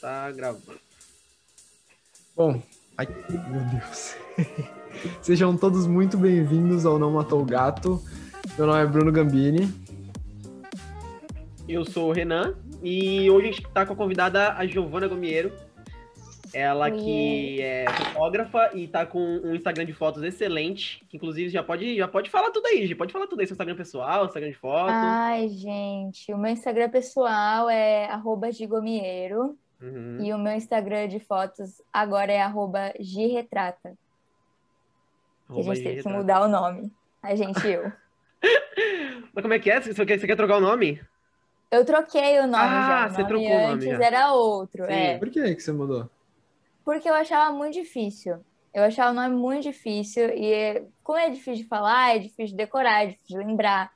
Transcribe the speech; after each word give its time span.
Tá 0.00 0.30
gravando. 0.30 0.78
Bom, 2.36 2.60
ai, 2.98 3.06
meu 3.48 3.60
Deus. 3.70 4.14
Sejam 5.22 5.56
todos 5.56 5.86
muito 5.86 6.18
bem-vindos 6.18 6.84
ao 6.84 6.98
Não 6.98 7.12
Matou 7.12 7.40
o 7.40 7.46
Gato. 7.46 8.02
Meu 8.58 8.66
nome 8.66 8.82
é 8.82 8.86
Bruno 8.86 9.10
Gambini. 9.10 9.72
Eu 11.66 11.84
sou 11.84 12.10
o 12.10 12.12
Renan 12.12 12.54
e 12.82 13.30
hoje 13.30 13.48
a 13.48 13.52
gente 13.52 13.68
tá 13.68 13.86
com 13.86 13.94
a 13.94 13.96
convidada 13.96 14.52
a 14.52 14.66
Giovana 14.66 15.08
Gomiero. 15.08 15.50
Ela 16.52 16.90
que 16.90 17.60
é 17.60 17.86
fotógrafa 17.90 18.70
e 18.74 18.86
tá 18.86 19.04
com 19.04 19.18
um 19.18 19.54
Instagram 19.54 19.86
de 19.86 19.92
fotos 19.94 20.22
excelente. 20.22 21.04
Que 21.08 21.16
inclusive 21.16 21.48
já 21.48 21.62
pode, 21.62 21.96
já 21.96 22.06
pode 22.06 22.28
falar 22.28 22.50
tudo 22.50 22.66
aí, 22.66 22.86
já 22.86 22.94
pode 22.94 23.12
falar 23.12 23.26
tudo 23.26 23.40
aí. 23.40 23.46
Seu 23.46 23.54
Instagram 23.54 23.76
pessoal, 23.76 24.26
Instagram 24.26 24.50
de 24.50 24.56
foto. 24.56 24.90
Ai, 24.90 25.48
gente, 25.48 26.32
o 26.34 26.38
meu 26.38 26.52
Instagram 26.52 26.90
pessoal 26.90 27.70
é 27.70 28.06
arroba 28.06 28.52
gigomiero. 28.52 29.58
Uhum. 29.80 30.18
E 30.24 30.32
o 30.32 30.38
meu 30.38 30.54
Instagram 30.54 31.08
de 31.08 31.20
fotos 31.20 31.82
agora 31.92 32.32
é 32.32 32.40
arroba 32.40 32.92
giretrata. 32.98 33.94
Que 35.52 35.60
a 35.60 35.62
gente 35.62 35.82
teve 35.82 36.02
que 36.02 36.08
mudar 36.08 36.42
o 36.42 36.48
nome. 36.48 36.92
A 37.22 37.34
gente 37.34 37.64
e 37.66 37.72
eu. 37.72 37.92
Mas 39.32 39.42
como 39.42 39.54
é 39.54 39.58
que 39.58 39.70
é? 39.70 39.80
Você 39.80 40.06
quer, 40.06 40.18
você 40.18 40.26
quer 40.26 40.36
trocar 40.36 40.56
o 40.56 40.60
nome? 40.60 41.00
Eu 41.70 41.84
troquei 41.84 42.38
o 42.38 42.46
nome 42.46 42.54
Ah, 42.56 42.88
já. 42.88 43.08
Você 43.08 43.22
nome 43.22 43.28
trocou 43.28 43.48
o 43.48 43.60
nome 43.60 43.72
antes 43.74 43.88
já. 43.98 44.04
era 44.04 44.32
outro. 44.32 44.86
Sim. 44.86 44.92
É. 44.92 45.18
Por 45.18 45.30
que 45.30 45.54
que 45.54 45.60
você 45.60 45.72
mudou? 45.72 46.08
Porque 46.84 47.08
eu 47.08 47.14
achava 47.14 47.52
muito 47.52 47.74
difícil. 47.74 48.38
Eu 48.72 48.84
achava 48.84 49.10
o 49.10 49.14
nome 49.14 49.34
muito 49.34 49.62
difícil. 49.64 50.30
E 50.30 50.52
é- 50.52 50.84
como 51.02 51.18
é 51.18 51.28
difícil 51.30 51.54
de 51.62 51.64
falar, 51.64 52.14
é 52.16 52.18
difícil 52.18 52.46
de 52.48 52.56
decorar, 52.56 53.04
é 53.04 53.06
difícil 53.08 53.38
de 53.40 53.46
lembrar, 53.46 53.92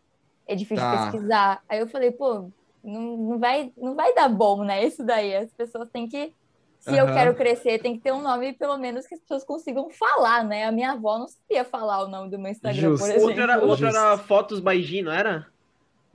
é 0.47 0.55
difícil 0.55 0.83
Tá. 0.84 0.97
de 1.06 1.12
pesquisar. 1.12 1.62
Aí 1.69 1.78
eu 1.78 1.89
falei, 1.89 2.11
pô, 2.11 2.51
não, 2.83 3.16
não, 3.16 3.39
vai, 3.39 3.73
não 3.77 3.95
vai 3.95 4.15
dar 4.15 4.29
bom, 4.29 4.65
né? 4.65 4.84
Isso 4.84 5.05
daí. 5.05 5.34
As 5.37 5.51
pessoas 5.52 5.89
têm 5.91 6.09
que. 6.09 6.33
Se 6.79 6.97
eu 6.97 7.05
Aham. 7.05 7.15
quero 7.15 7.34
crescer, 7.34 7.79
tem 7.79 7.95
que 7.97 8.01
ter 8.03 8.11
um 8.11 8.23
nome, 8.23 8.55
pelo 8.55 8.79
menos, 8.79 9.06
que 9.06 9.14
as 9.14 9.20
pessoas 9.20 9.45
consigam 9.45 9.91
falar, 9.91 10.42
né? 10.45 10.64
A 10.64 10.73
minha 10.73 10.92
avó 10.92 11.19
não 11.19 11.28
sabia 11.28 11.62
falar 11.62 12.05
o 12.05 12.08
nome 12.08 12.31
do 12.31 12.39
meu 12.39 12.51
Instagram, 12.51 12.81
Justo. 12.81 13.05
por 13.05 13.11
exemplo. 13.11 13.28
outro 13.28 13.42
era, 13.42 13.58
o 13.58 13.69
outro 13.69 13.84
Justo. 13.86 13.98
era 13.98 14.17
Fotos 14.19 14.61
by 14.61 14.83
G, 14.83 15.03
não 15.03 15.12
era? 15.12 15.47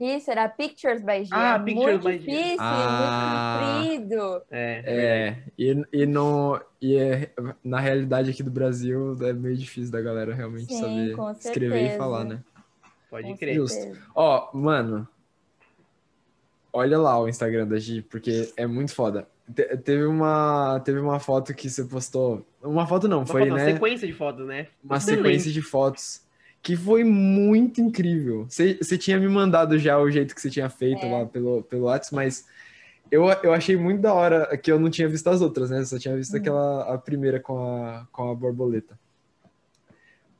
Isso, 0.00 0.28
era 0.30 0.48
Pictures 0.48 1.02
by 1.02 1.24
G. 1.24 1.30
Ah, 1.32 1.54
é 1.54 1.58
Pictures 1.64 2.02
muito 2.02 2.08
by 2.08 2.18
G. 2.18 2.18
difícil, 2.18 2.56
Ah. 2.60 3.86
muito 3.88 4.08
comprido. 4.08 4.42
É. 4.50 4.82
É, 4.84 5.36
e, 5.56 5.86
e, 5.92 6.04
no, 6.04 6.60
e 6.82 6.96
é, 6.96 7.30
na 7.64 7.78
realidade 7.78 8.30
aqui 8.30 8.42
do 8.42 8.50
Brasil 8.50 9.16
é 9.22 9.32
meio 9.32 9.56
difícil 9.56 9.92
da 9.92 10.00
galera 10.02 10.34
realmente 10.34 10.66
Sim, 10.74 10.80
saber 10.80 11.16
escrever 11.38 11.94
e 11.94 11.96
falar, 11.96 12.24
né? 12.24 12.40
Pode 13.08 13.28
Com 13.28 13.36
crer. 13.38 13.54
Justo. 13.54 13.96
Ó, 14.16 14.50
mano, 14.52 15.08
olha 16.76 16.98
lá 16.98 17.20
o 17.20 17.28
Instagram 17.28 17.66
da 17.66 17.78
Gi, 17.78 18.02
porque 18.02 18.52
é 18.56 18.66
muito 18.66 18.94
foda. 18.94 19.26
Te- 19.54 19.76
teve 19.78 20.04
uma, 20.04 20.80
teve 20.84 20.98
uma 20.98 21.18
foto 21.20 21.54
que 21.54 21.70
você 21.70 21.84
postou. 21.84 22.46
Uma 22.62 22.86
foto 22.86 23.06
não, 23.08 23.18
Uma 23.18 23.26
foi, 23.26 23.42
foto, 23.42 23.50
uma 23.52 23.58
né? 23.58 23.72
sequência 23.72 24.06
de 24.06 24.12
fotos, 24.12 24.46
né? 24.46 24.66
uma 24.84 24.96
Excelente. 24.96 25.22
sequência 25.22 25.52
de 25.52 25.62
fotos 25.62 26.22
que 26.62 26.74
foi 26.76 27.04
muito 27.04 27.80
incrível. 27.80 28.46
Você 28.48 28.98
tinha 28.98 29.18
me 29.20 29.28
mandado 29.28 29.78
já 29.78 29.98
o 29.98 30.10
jeito 30.10 30.34
que 30.34 30.40
você 30.40 30.50
tinha 30.50 30.68
feito 30.68 31.04
É. 31.06 31.10
lá 31.12 31.24
pelo, 31.26 31.62
pelo 31.62 31.84
WhatsApp, 31.84 32.12
mas 32.14 32.44
eu, 33.08 33.24
eu 33.44 33.52
achei 33.54 33.76
muito 33.76 34.00
da 34.00 34.12
hora 34.12 34.56
que 34.56 34.70
eu 34.72 34.80
não 34.80 34.90
tinha 34.90 35.08
visto 35.08 35.28
as 35.28 35.40
outras, 35.40 35.70
né? 35.70 35.78
Eu 35.78 35.86
só 35.86 35.96
tinha 35.96 36.16
visto 36.16 36.32
Uhum. 36.34 36.40
aquela, 36.40 36.94
a 36.94 36.98
primeira 36.98 37.38
com 37.38 37.56
a, 37.58 38.06
com 38.10 38.30
a 38.30 38.34
borboleta. 38.34 38.98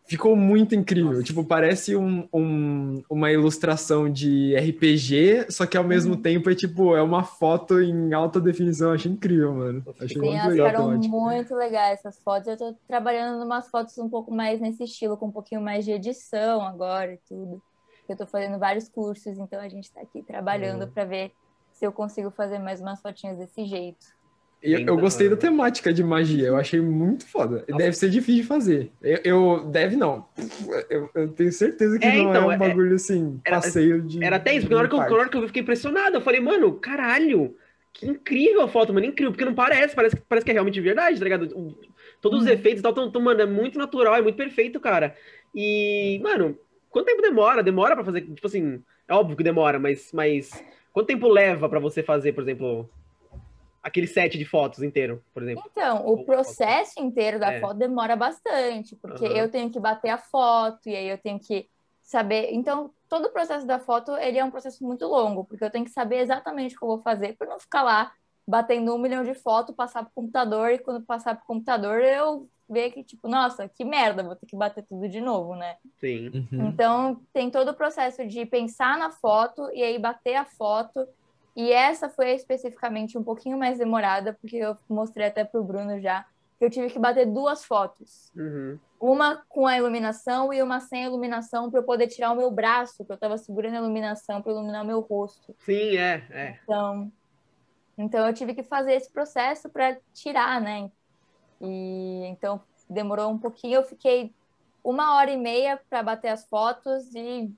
Ficou 0.08 0.36
muito 0.36 0.74
incrível. 0.74 1.10
Nossa. 1.12 1.22
Tipo, 1.24 1.42
parece 1.44 1.96
um, 1.96 2.28
um- 2.32 3.02
uma 3.10 3.30
ilustração 3.32 4.08
de 4.08 4.54
RPG, 4.54 5.50
só 5.50 5.66
que 5.66 5.76
ao 5.76 5.82
mesmo 5.82 6.14
Uhum. 6.14 6.22
tempo 6.22 6.48
é 6.48 6.54
tipo, 6.54 6.94
é 6.94 7.02
uma 7.02 7.24
foto 7.24 7.80
em 7.80 8.12
alta 8.12 8.40
definição. 8.40 8.92
Achei 8.92 9.10
incrível, 9.10 9.52
mano. 9.54 9.84
Achei 10.00 10.08
Sim, 10.08 10.18
muito 10.20 10.36
elas 10.36 10.48
legal 10.52 10.70
ficaram 10.70 10.98
muito 10.98 11.54
legais 11.56 11.98
essas 11.98 12.18
fotos. 12.22 12.46
Eu 12.48 12.56
tô 12.56 12.74
trabalhando 12.86 13.40
em 13.42 13.44
umas 13.44 13.68
fotos 13.68 13.98
um 13.98 14.08
pouco 14.08 14.32
mais 14.32 14.60
nesse 14.60 14.84
estilo, 14.84 15.16
com 15.16 15.26
um 15.26 15.32
pouquinho 15.32 15.60
mais 15.60 15.84
de 15.84 15.90
edição 15.92 16.62
agora 16.62 17.12
e 17.14 17.18
tudo. 17.28 17.60
Eu 18.08 18.16
tô 18.16 18.26
fazendo 18.26 18.58
vários 18.60 18.88
cursos, 18.88 19.36
então 19.38 19.60
a 19.60 19.68
gente 19.68 19.90
tá 19.92 20.00
aqui 20.00 20.22
trabalhando 20.22 20.82
Uhum. 20.82 20.90
pra 20.90 21.04
ver 21.04 21.32
se 21.72 21.84
eu 21.84 21.90
consigo 21.92 22.30
fazer 22.30 22.58
mais 22.60 22.80
umas 22.80 23.02
fotinhas 23.02 23.36
desse 23.36 23.66
jeito. 23.66 24.06
Eu, 24.72 24.80
eu 24.80 24.96
gostei 24.98 25.28
da 25.28 25.36
temática 25.36 25.92
de 25.92 26.02
magia, 26.02 26.48
eu 26.48 26.56
achei 26.56 26.80
muito 26.80 27.26
foda. 27.26 27.64
Deve 27.68 27.92
ser 27.92 28.10
difícil 28.10 28.42
de 28.42 28.46
fazer. 28.48 28.90
Eu, 29.02 29.18
eu- 29.24 29.64
deve 29.70 29.94
não. 29.96 30.26
Eu, 30.90 31.08
eu 31.14 31.28
tenho 31.28 31.52
certeza 31.52 31.98
que 31.98 32.04
É, 32.04 32.16
não 32.16 32.30
então, 32.30 32.50
é 32.50 32.54
é- 32.54 32.56
um 32.56 32.58
bagulho 32.58 32.94
assim, 32.96 33.40
era- 33.44 33.56
passeio 33.56 34.02
de. 34.02 34.22
Era 34.24 34.36
até 34.36 34.52
isso, 34.52 34.62
porque 34.62 34.74
na 34.74 34.80
hora, 34.80 34.88
que 34.88 34.94
eu, 34.94 34.98
de 35.00 35.10
na 35.10 35.16
hora 35.16 35.28
que 35.28 35.36
eu 35.36 35.40
vi, 35.40 35.44
eu 35.44 35.48
fiquei 35.48 35.62
impressionado. 35.62 36.16
Eu 36.16 36.20
falei, 36.20 36.40
mano, 36.40 36.72
caralho, 36.74 37.54
que 37.92 38.06
incrível 38.06 38.62
a 38.62 38.68
foto, 38.68 38.92
mano, 38.92 39.06
incrível, 39.06 39.30
porque 39.32 39.44
não 39.44 39.54
parece, 39.54 39.94
parece, 39.94 40.16
que- 40.16 40.22
parece 40.28 40.44
que 40.44 40.50
é 40.50 40.54
realmente 40.54 40.80
verdade, 40.80 41.18
tá 41.18 41.24
ligado? 41.24 41.48
Todos 42.20 42.40
os 42.40 42.46
Uhum. 42.46 42.52
efeitos 42.52 42.80
e 42.80 42.82
tal, 42.82 42.92
tão, 42.92 43.10
tão, 43.10 43.22
mano, 43.22 43.40
é 43.40 43.46
muito 43.46 43.78
natural, 43.78 44.14
é 44.16 44.22
muito 44.22 44.36
perfeito, 44.36 44.80
cara. 44.80 45.14
E, 45.54 46.18
mano, 46.22 46.58
quanto 46.90 47.06
tempo 47.06 47.22
demora? 47.22 47.62
Demora 47.62 47.94
pra 47.94 48.04
fazer, 48.04 48.22
tipo 48.22 48.46
assim, 48.46 48.82
é 49.08 49.14
óbvio 49.14 49.36
que 49.36 49.44
demora, 49.44 49.78
mas, 49.78 50.10
mas 50.12 50.50
quanto 50.92 51.06
tempo 51.06 51.28
leva 51.28 51.68
pra 51.68 51.78
você 51.78 52.02
fazer, 52.02 52.32
por 52.32 52.42
exemplo, 52.42 52.88
aquele 53.86 54.08
set 54.08 54.36
de 54.36 54.44
fotos 54.44 54.82
inteiro, 54.82 55.22
por 55.32 55.44
exemplo? 55.44 55.62
Então, 55.70 56.04
Ou 56.04 56.14
o 56.14 56.24
processo 56.24 57.00
inteiro 57.00 57.38
da 57.38 57.52
É. 57.52 57.60
foto 57.60 57.76
demora 57.76 58.16
bastante, 58.16 58.96
porque 58.96 59.24
Aham. 59.24 59.36
eu 59.36 59.48
tenho 59.48 59.70
que 59.70 59.78
bater 59.78 60.10
a 60.10 60.18
foto, 60.18 60.88
e 60.88 60.96
aí 60.96 61.06
eu 61.08 61.18
tenho 61.18 61.38
que 61.38 61.68
saber. 62.02 62.52
Então, 62.52 62.90
todo 63.08 63.26
o 63.26 63.32
processo 63.32 63.64
da 63.64 63.78
foto, 63.78 64.16
ele 64.16 64.38
é 64.38 64.44
um 64.44 64.50
processo 64.50 64.84
muito 64.84 65.06
longo, 65.06 65.44
porque 65.44 65.64
eu 65.64 65.70
tenho 65.70 65.84
que 65.84 65.92
saber 65.92 66.18
exatamente 66.18 66.74
o 66.74 66.78
que 66.78 66.84
eu 66.84 66.88
vou 66.88 66.98
fazer, 67.00 67.36
para 67.36 67.46
não 67.48 67.60
ficar 67.60 67.84
lá 67.84 68.12
batendo 68.48 68.92
um 68.92 68.98
milhão 68.98 69.22
de 69.22 69.34
fotos, 69.34 69.74
passar 69.74 70.02
pro 70.02 70.12
computador, 70.14 70.70
e 70.70 70.78
quando 70.78 71.04
passar 71.04 71.36
pro 71.36 71.46
computador, 71.46 72.00
eu 72.00 72.48
ver 72.68 72.90
que, 72.90 73.04
tipo, 73.04 73.28
nossa, 73.28 73.68
que 73.68 73.84
merda, 73.84 74.24
vou 74.24 74.34
ter 74.34 74.46
que 74.46 74.56
bater 74.56 74.84
tudo 74.84 75.08
de 75.08 75.20
novo, 75.20 75.54
né? 75.54 75.76
Sim. 76.00 76.28
Uhum. 76.28 76.66
Então, 76.66 77.20
tem 77.32 77.50
todo 77.50 77.70
o 77.70 77.74
processo 77.74 78.26
de 78.26 78.44
pensar 78.44 78.98
na 78.98 79.12
foto 79.12 79.70
e 79.72 79.80
aí 79.80 79.96
bater 79.96 80.34
a 80.34 80.44
foto. 80.44 81.06
E 81.56 81.72
essa 81.72 82.10
foi 82.10 82.32
especificamente 82.32 83.16
um 83.16 83.24
pouquinho 83.24 83.56
mais 83.56 83.78
demorada, 83.78 84.34
porque 84.34 84.56
eu 84.56 84.76
mostrei 84.86 85.26
até 85.26 85.42
pro 85.42 85.64
Bruno 85.64 85.98
já, 85.98 86.26
que 86.58 86.64
eu 86.66 86.70
tive 86.70 86.90
que 86.90 86.98
bater 86.98 87.24
duas 87.24 87.64
fotos. 87.64 88.30
Uhum. 88.36 88.78
Uma 89.00 89.42
com 89.48 89.66
a 89.66 89.74
iluminação 89.74 90.52
e 90.52 90.62
uma 90.62 90.80
sem 90.80 91.04
a 91.04 91.06
iluminação 91.06 91.70
para 91.70 91.80
eu 91.80 91.84
poder 91.84 92.08
tirar 92.08 92.32
o 92.32 92.36
meu 92.36 92.50
braço, 92.50 93.06
que 93.06 93.10
eu 93.10 93.14
estava 93.14 93.38
segurando 93.38 93.74
a 93.74 93.78
iluminação 93.78 94.42
para 94.42 94.52
iluminar 94.52 94.82
o 94.82 94.86
meu 94.86 95.00
rosto. 95.00 95.54
Sim, 95.60 95.96
é, 95.96 96.26
é. 96.30 96.58
Então, 96.62 97.12
então 97.96 98.26
eu 98.26 98.34
tive 98.34 98.54
que 98.54 98.62
fazer 98.62 98.92
esse 98.92 99.10
processo 99.10 99.70
para 99.70 99.96
tirar, 100.12 100.60
né? 100.60 100.90
E 101.58 102.26
então 102.26 102.60
demorou 102.88 103.30
um 103.30 103.38
pouquinho. 103.38 103.76
Eu 103.76 103.82
fiquei 103.82 104.30
uma 104.84 105.16
hora 105.16 105.30
e 105.30 105.38
meia 105.38 105.80
para 105.88 106.02
bater 106.02 106.28
as 106.28 106.46
fotos 106.46 107.14
e 107.14 107.50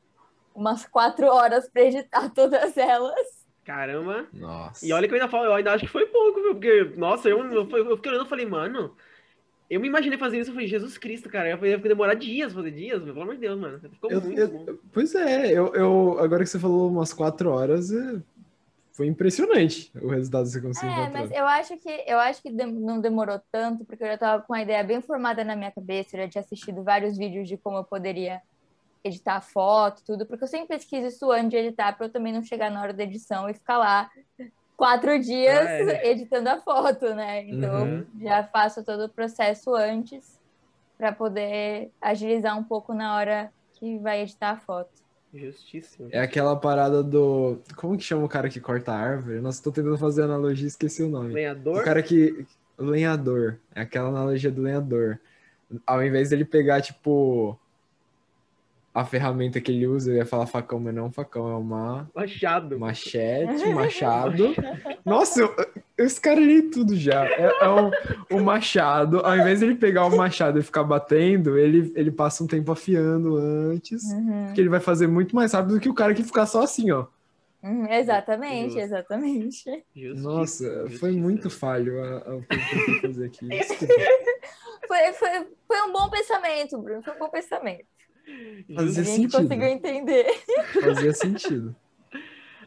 umas 0.54 0.86
quatro 0.86 1.26
horas 1.26 1.68
para 1.68 1.82
editar 1.82 2.30
todas 2.34 2.76
elas. 2.76 3.37
Caramba. 3.68 4.26
Nossa. 4.32 4.86
E 4.86 4.90
olha 4.94 5.06
que 5.06 5.12
eu 5.12 5.18
ainda 5.18 5.30
falo, 5.30 5.44
eu 5.44 5.52
ainda 5.52 5.74
acho 5.74 5.84
que 5.84 5.92
foi 5.92 6.06
pouco, 6.06 6.40
viu? 6.40 6.52
Porque, 6.54 6.84
nossa, 6.96 7.28
eu, 7.28 7.38
eu, 7.52 7.68
eu 7.70 7.96
fiquei 7.98 8.10
olhando 8.10 8.24
e 8.24 8.28
falei, 8.30 8.46
mano, 8.46 8.96
eu 9.68 9.78
me 9.78 9.86
imaginei 9.86 10.16
fazer 10.16 10.38
isso, 10.40 10.48
eu 10.48 10.54
falei, 10.54 10.66
Jesus 10.66 10.96
Cristo, 10.96 11.28
cara, 11.28 11.50
eu 11.50 11.66
ia 11.66 11.76
demorar 11.76 12.14
dias 12.14 12.54
fazer 12.54 12.70
dias, 12.70 13.02
pelo 13.02 13.20
amor 13.20 13.34
de 13.34 13.42
Deus, 13.42 13.60
mano. 13.60 13.78
Ficou 13.78 14.10
Eu- 14.10 14.22
muito 14.22 14.40
eu- 14.40 14.48
bom. 14.48 14.66
Pois 14.90 15.14
é, 15.14 15.52
eu, 15.52 15.74
eu- 15.74 16.18
agora 16.18 16.42
que 16.44 16.48
você 16.48 16.58
falou 16.58 16.90
umas 16.90 17.12
quatro 17.12 17.50
horas, 17.50 17.92
é, 17.92 18.22
foi 18.96 19.06
impressionante 19.06 19.92
o 20.00 20.08
resultado 20.08 20.44
que 20.44 20.52
você 20.52 20.62
conseguiu 20.62 20.88
É, 20.90 21.02
encontrar. 21.02 21.20
mas 21.20 21.30
eu 21.30 21.46
acho 21.46 21.76
que 21.76 22.04
eu 22.06 22.18
acho 22.18 22.40
que 22.40 22.50
não 22.50 23.02
demorou 23.02 23.38
tanto, 23.52 23.84
porque 23.84 24.02
eu 24.02 24.08
já 24.08 24.14
estava 24.14 24.42
com 24.42 24.54
a 24.54 24.62
ideia 24.62 24.82
bem 24.82 25.02
formada 25.02 25.44
na 25.44 25.54
minha 25.54 25.70
cabeça, 25.70 26.16
eu 26.16 26.22
já 26.22 26.28
tinha 26.30 26.40
assistido 26.42 26.82
vários 26.82 27.18
vídeos 27.18 27.46
de 27.46 27.58
como 27.58 27.76
eu 27.76 27.84
poderia 27.84 28.40
editar 29.08 29.36
a 29.36 29.40
foto, 29.40 30.02
tudo, 30.04 30.24
porque 30.26 30.44
eu 30.44 30.48
sempre 30.48 30.68
pesquiso 30.68 31.06
isso 31.08 31.30
antes 31.32 31.50
de 31.50 31.56
editar, 31.56 31.92
para 31.96 32.06
eu 32.06 32.10
também 32.10 32.32
não 32.32 32.42
chegar 32.42 32.70
na 32.70 32.80
hora 32.80 32.92
da 32.92 33.02
edição 33.02 33.48
e 33.50 33.54
ficar 33.54 33.78
lá 33.78 34.10
quatro 34.76 35.18
dias 35.20 35.66
Ah, 35.66 35.70
é. 35.72 36.10
editando 36.10 36.48
a 36.48 36.58
foto, 36.60 37.14
né? 37.14 37.44
Então 37.48 37.82
Uhum. 37.82 38.06
já 38.20 38.44
faço 38.44 38.84
todo 38.84 39.04
o 39.06 39.08
processo 39.08 39.74
antes 39.74 40.38
para 40.96 41.12
poder 41.12 41.90
agilizar 42.00 42.56
um 42.58 42.64
pouco 42.64 42.94
na 42.94 43.16
hora 43.16 43.52
que 43.74 43.98
vai 43.98 44.22
editar 44.22 44.50
a 44.50 44.56
foto. 44.56 44.90
Justíssimo. 45.32 46.08
É 46.10 46.20
aquela 46.20 46.56
parada 46.56 47.02
do. 47.02 47.58
Como 47.76 47.98
que 47.98 48.02
chama 48.02 48.24
o 48.24 48.28
cara 48.28 48.48
que 48.48 48.58
corta 48.60 48.92
a 48.92 48.96
árvore? 48.98 49.40
Nossa, 49.40 49.62
tô 49.62 49.70
tentando 49.70 49.98
fazer 49.98 50.22
analogia 50.22 50.64
e 50.64 50.68
esqueci 50.68 51.02
o 51.02 51.08
nome. 51.08 51.30
O 51.32 51.34
Lenhador? 51.34 51.84
cara 51.84 52.02
que. 52.02 52.46
O 52.78 52.84
lenhador. 52.84 53.58
É 53.74 53.82
aquela 53.82 54.08
analogia 54.08 54.50
do 54.50 54.62
lenhador. 54.62 55.20
Ao 55.86 56.02
invés 56.02 56.30
dele 56.30 56.46
pegar, 56.46 56.80
tipo. 56.80 57.58
A 58.94 59.04
ferramenta 59.04 59.60
que 59.60 59.70
ele 59.70 59.86
usa, 59.86 60.10
eu 60.10 60.16
ia 60.16 60.26
falar 60.26 60.46
facão, 60.46 60.80
mas 60.80 60.92
não 60.94 61.04
é 61.04 61.06
um 61.06 61.12
facão, 61.12 61.48
é 61.50 61.54
uma 61.54 62.08
Machado. 62.14 62.78
machete, 62.80 63.68
machado. 63.68 64.54
Nossa, 65.04 65.40
eu, 65.40 65.54
eu 65.96 66.04
escaralhei 66.06 66.62
tudo 66.62 66.96
já. 66.96 67.24
É, 67.26 67.44
é 67.60 67.68
um, 67.68 67.90
o 68.38 68.42
machado, 68.42 69.20
ao 69.20 69.36
invés 69.36 69.60
dele 69.60 69.76
pegar 69.76 70.06
o 70.06 70.16
machado 70.16 70.58
e 70.58 70.62
ficar 70.62 70.82
batendo, 70.84 71.56
ele, 71.56 71.92
ele 71.94 72.10
passa 72.10 72.42
um 72.42 72.46
tempo 72.46 72.72
afiando 72.72 73.36
antes. 73.36 74.02
Uhum. 74.04 74.46
Porque 74.46 74.60
ele 74.62 74.68
vai 74.70 74.80
fazer 74.80 75.06
muito 75.06 75.36
mais 75.36 75.52
rápido 75.52 75.74
do 75.74 75.80
que 75.80 75.88
o 75.88 75.94
cara 75.94 76.12
que 76.14 76.24
ficar 76.24 76.46
só 76.46 76.62
assim, 76.62 76.90
ó. 76.90 77.06
Uhum, 77.62 77.92
exatamente, 77.92 78.64
Justo. 78.72 78.80
exatamente. 78.80 79.84
Justíssimo, 79.94 80.22
Nossa, 80.32 80.64
foi 80.64 80.88
justíssimo. 80.90 81.20
muito 81.22 81.50
falho 81.50 82.02
a- 82.02 82.18
a- 82.30 82.36
o 82.36 82.42
que 82.42 82.54
eu 82.54 82.60
tentei 82.86 83.00
fazer 83.00 83.26
aqui. 83.26 83.48
Foi, 84.88 85.12
foi, 85.12 85.28
foi 85.66 85.82
um 85.82 85.92
bom 85.92 86.08
pensamento, 86.08 86.78
Bruno. 86.80 87.02
Foi 87.02 87.14
um 87.14 87.18
bom 87.18 87.28
pensamento. 87.28 87.84
Fazia 88.74 89.02
a 89.02 89.04
gente 89.04 89.16
sentido. 89.30 89.42
conseguiu 89.42 89.66
entender. 89.68 90.26
Fazia 90.82 91.12
sentido. 91.14 91.76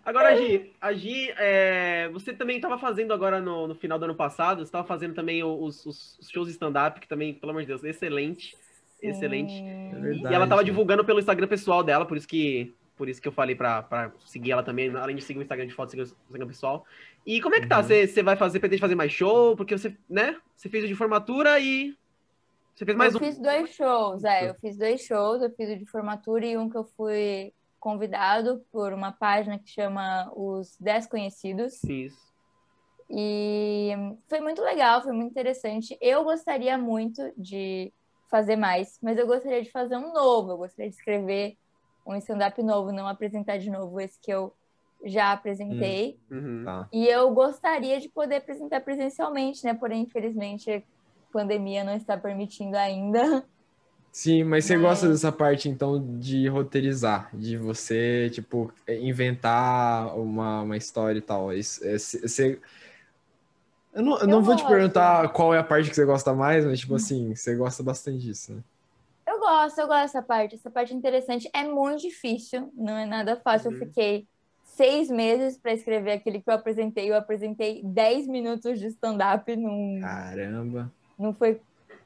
Agora, 0.04 0.36
Gi, 0.36 0.72
a 0.82 0.94
Gi, 0.94 1.32
é, 1.38 2.10
você 2.12 2.34
também 2.34 2.56
estava 2.56 2.78
fazendo 2.80 3.14
agora 3.14 3.40
no, 3.40 3.68
no 3.68 3.76
final 3.76 4.00
do 4.00 4.06
ano 4.06 4.16
passado, 4.16 4.58
você 4.58 4.64
estava 4.64 4.88
fazendo 4.88 5.14
também 5.14 5.44
os, 5.44 5.86
os- 5.86 6.18
os 6.20 6.30
shows 6.30 6.50
stand-up, 6.50 7.00
que 7.00 7.08
também, 7.08 7.36
pelo 7.36 7.52
amor 7.52 7.62
de 7.62 7.68
Deus, 7.68 7.84
excelente. 7.84 8.56
Excelente. 9.02 9.54
É 9.54 9.92
Sim. 9.96 10.02
verdade. 10.02 10.34
E 10.34 10.36
ela 10.36 10.48
tava 10.48 10.64
divulgando 10.64 11.06
pelo 11.06 11.20
Instagram 11.20 11.48
pessoal 11.48 11.84
dela, 11.84 12.04
por 12.06 12.18
isso 12.18 12.28
que, 12.28 12.74
por 12.98 13.08
isso 13.10 13.22
que 13.22 13.28
eu 13.28 13.32
falei 13.32 13.56
pra, 13.56 13.84
pra 13.84 14.12
seguir 14.26 14.52
ela 14.52 14.64
também, 14.64 14.90
além 14.96 15.16
de 15.16 15.24
seguir 15.24 15.40
o 15.40 15.44
Instagram 15.44 15.68
de 15.68 15.74
foto, 15.74 15.90
seguir 15.92 16.02
o 16.02 16.06
Instagram 16.06 16.48
pessoal. 16.48 16.84
E 17.26 17.40
como 17.40 17.54
é 17.54 17.62
que 17.62 17.68
tá? 17.68 17.78
Uhum. 17.78 17.84
Você 17.84 18.08
você 18.08 18.24
vai 18.24 18.36
fazer, 18.36 18.60
pretende 18.60 18.82
fazer 18.82 18.96
mais 18.96 19.12
show? 19.12 19.56
Porque 19.56 19.78
você, 19.78 19.96
né? 20.10 20.36
Você 20.56 20.68
fez 20.68 20.84
o 20.84 20.88
de 20.88 20.96
formatura 20.96 21.60
e. 21.60 21.96
Você 22.82 22.86
fez 22.86 22.98
mais 22.98 23.14
eu 23.14 23.22
um. 23.22 23.24
fiz 23.24 23.38
dois 23.38 23.70
shows, 23.70 24.24
é, 24.24 24.50
eu 24.50 24.56
fiz 24.56 24.76
dois 24.76 25.02
shows, 25.02 25.44
eu 25.44 25.52
fiz 25.52 25.70
o 25.70 25.78
de 25.78 25.86
formatura 25.86 26.44
e 26.48 26.58
um 26.58 26.68
que 26.68 26.76
eu 26.76 26.84
fui 26.84 27.54
convidado 27.80 28.66
por 28.72 28.92
uma 28.92 29.12
página 29.12 29.60
que 29.60 29.70
chama 29.70 30.32
Os 30.36 30.78
Desconhecidos. 30.80 31.84
Isso. 31.84 32.18
E 33.08 33.92
foi 34.28 34.40
muito 34.40 34.64
legal, 34.64 35.04
foi 35.04 35.12
muito 35.12 35.30
interessante. 35.30 35.96
Eu 36.02 36.24
gostaria 36.24 36.76
muito 36.76 37.22
de 37.38 37.94
fazer 38.32 38.56
mais, 38.56 38.98
mas 39.00 39.16
eu 39.16 39.28
gostaria 39.28 39.62
de 39.62 39.70
fazer 39.70 39.98
um 39.98 40.12
novo, 40.12 40.54
eu 40.54 40.58
gostaria 40.58 40.90
de 40.90 40.96
escrever 40.96 41.58
um 42.04 42.16
stand-up 42.16 42.64
novo, 42.64 42.92
não 42.92 43.08
apresentar 43.08 43.60
de 43.60 43.70
novo 43.70 44.00
esse 44.00 44.20
que 44.20 44.34
eu 44.34 44.52
já 45.06 45.34
apresentei. 45.34 46.18
Uhum. 46.32 46.64
Tá. 46.66 46.90
E 46.92 47.08
eu 47.08 47.32
gostaria 47.32 48.00
de 48.00 48.10
poder 48.10 48.38
apresentar 48.38 48.82
presencialmente, 48.82 49.64
né? 49.64 49.76
Porém, 49.76 50.02
infelizmente, 50.02 50.84
pandemia 51.32 51.84
não 51.84 51.96
está 51.96 52.18
permitindo 52.18 52.76
ainda. 52.78 53.44
Sim, 54.12 54.44
mas 54.44 54.66
você 54.66 54.76
Mas- 54.76 54.86
gosta 54.86 55.08
dessa 55.08 55.32
parte, 55.32 55.70
então, 55.70 56.20
de 56.20 56.48
roteirizar, 56.50 57.30
de 57.34 57.58
você, 57.58 58.30
tipo, 58.30 58.72
inventar 58.88 60.18
uma, 60.18 60.64
uma 60.64 60.76
história 60.76 61.18
e 61.18 61.22
tal. 61.22 61.54
Isso, 61.54 61.82
é, 61.86 61.98
você... 61.98 62.60
Eu 63.94 64.04
não, 64.04 64.20
eu 64.20 64.28
não 64.28 64.42
vou 64.42 64.56
te 64.56 64.66
perguntar 64.66 65.28
qual 65.30 65.54
é 65.54 65.60
a 65.60 65.64
parte 65.64 65.90
que 65.90 65.96
você 65.96 66.06
gosta 66.06 66.34
mais, 66.34 66.66
mas, 66.66 66.80
tipo 66.80 66.96
assim, 66.96 67.34
você 67.36 67.56
gosta 67.56 67.82
bastante 67.84 68.20
disso, 68.20 68.54
né? 68.54 68.62
Eu 69.28 69.40
gosto, 69.40 69.80
eu 69.80 69.88
gosto 69.88 70.02
dessa 70.02 70.22
parte. 70.22 70.56
Essa 70.56 70.70
parte 70.70 70.94
é 70.94 70.96
interessante. 70.96 71.50
É 71.54 71.64
muito 71.64 72.02
difícil, 72.02 72.72
não 72.76 72.98
é 72.98 73.06
nada 73.06 73.38
fácil. 73.38 73.72
Uhum. 73.72 73.78
Eu 73.78 73.88
fiquei 73.88 74.28
seis 74.64 75.10
meses 75.10 75.58
para 75.58 75.74
escrever 75.74 76.14
aquele 76.14 76.42
que 76.42 76.50
eu 76.50 76.54
apresentei. 76.54 77.10
Eu 77.10 77.16
apresentei 77.16 77.82
10 77.84 78.28
minutos 78.28 78.80
de 78.80 78.88
stand-up, 78.88 79.56
não, 79.56 80.00
Caramba. 80.02 80.92
Não 81.22 81.34
foi 81.34 81.62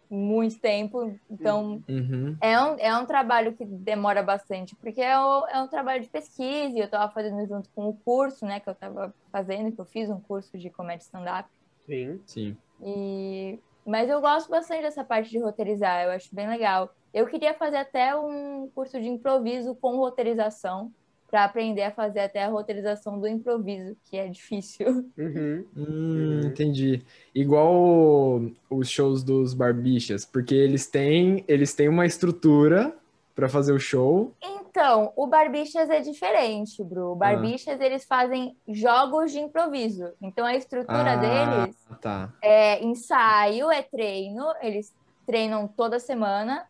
muito 0.09 0.59
tempo. 0.59 1.17
Então, 1.29 1.81
Uhum. 1.89 2.37
é 2.41 2.61
um, 2.61 2.75
é 2.77 2.97
um 2.97 3.05
trabalho 3.05 3.55
que 3.55 3.65
demora 3.65 4.21
bastante, 4.21 4.75
porque 4.75 5.01
é, 5.01 5.17
o- 5.19 5.47
é 5.47 5.59
um 5.61 5.67
trabalho 5.67 6.03
de 6.03 6.09
pesquisa 6.09 6.75
e 6.75 6.79
eu 6.79 6.85
estava 6.85 7.11
fazendo 7.11 7.45
junto 7.47 7.69
com 7.73 7.87
o 7.89 7.93
curso, 8.05 8.45
né, 8.45 8.59
que 8.59 8.69
eu 8.69 8.73
estava 8.73 9.13
fazendo, 9.31 9.71
que 9.71 9.81
eu 9.81 9.85
fiz 9.85 10.09
um 10.09 10.19
curso 10.19 10.57
de 10.57 10.69
comédia 10.69 11.03
stand-up. 11.03 11.49
Sim. 11.87 12.21
Sim. 12.25 12.57
E... 12.83 13.59
Mas 13.85 14.09
eu 14.09 14.19
gosto 14.19 14.49
bastante 14.49 14.81
dessa 14.81 15.03
parte 15.03 15.29
de 15.29 15.39
roteirizar, 15.39 16.03
eu 16.03 16.11
acho 16.11 16.33
bem 16.33 16.47
legal. 16.47 16.89
Eu 17.13 17.27
queria 17.27 17.53
fazer 17.53 17.77
até 17.77 18.15
um 18.15 18.67
curso 18.73 18.99
de 18.99 19.07
improviso 19.07 19.75
com 19.75 19.95
roteirização, 19.97 20.91
para 21.35 21.43
aprender 21.43 21.81
a 21.81 21.91
fazer 21.91 22.21
até 22.21 22.45
a 22.45 22.47
roteirização 22.47 23.19
do 23.19 23.27
improviso, 23.27 23.97
que 24.05 24.15
é 24.15 24.25
difícil. 24.29 24.87
Uhum. 25.17 25.65
Hum, 25.75 25.85
Uhum. 25.85 26.41
entendi. 26.47 27.01
Igual 27.33 28.41
os 28.69 28.89
shows 28.89 29.21
dos 29.21 29.53
Barbixas, 29.53 30.23
porque 30.23 30.55
eles 30.55 30.87
têm, 30.87 31.43
eles 31.45 31.73
têm 31.73 31.89
uma 31.89 32.05
estrutura 32.05 32.95
para 33.35 33.49
fazer 33.49 33.73
o 33.73 33.79
show. 33.79 34.33
Então, 34.41 35.11
o 35.15 35.27
Barbixas 35.27 35.89
é 35.89 35.99
diferente, 35.99 36.81
Bru. 36.83 37.11
O 37.11 37.15
Barbixas, 37.15 37.81
eles 37.81 38.05
fazem 38.05 38.55
jogos 38.67 39.31
de 39.33 39.39
improviso. 39.39 40.13
Então, 40.21 40.45
a 40.45 40.55
estrutura 40.55 41.11
Ah, 41.11 41.15
deles 41.17 41.75
tá. 42.01 42.33
é 42.41 42.81
ensaio, 42.83 43.69
é 43.71 43.81
treino, 43.81 44.45
eles 44.61 44.93
treinam 45.25 45.67
toda 45.67 45.99
semana 45.99 46.65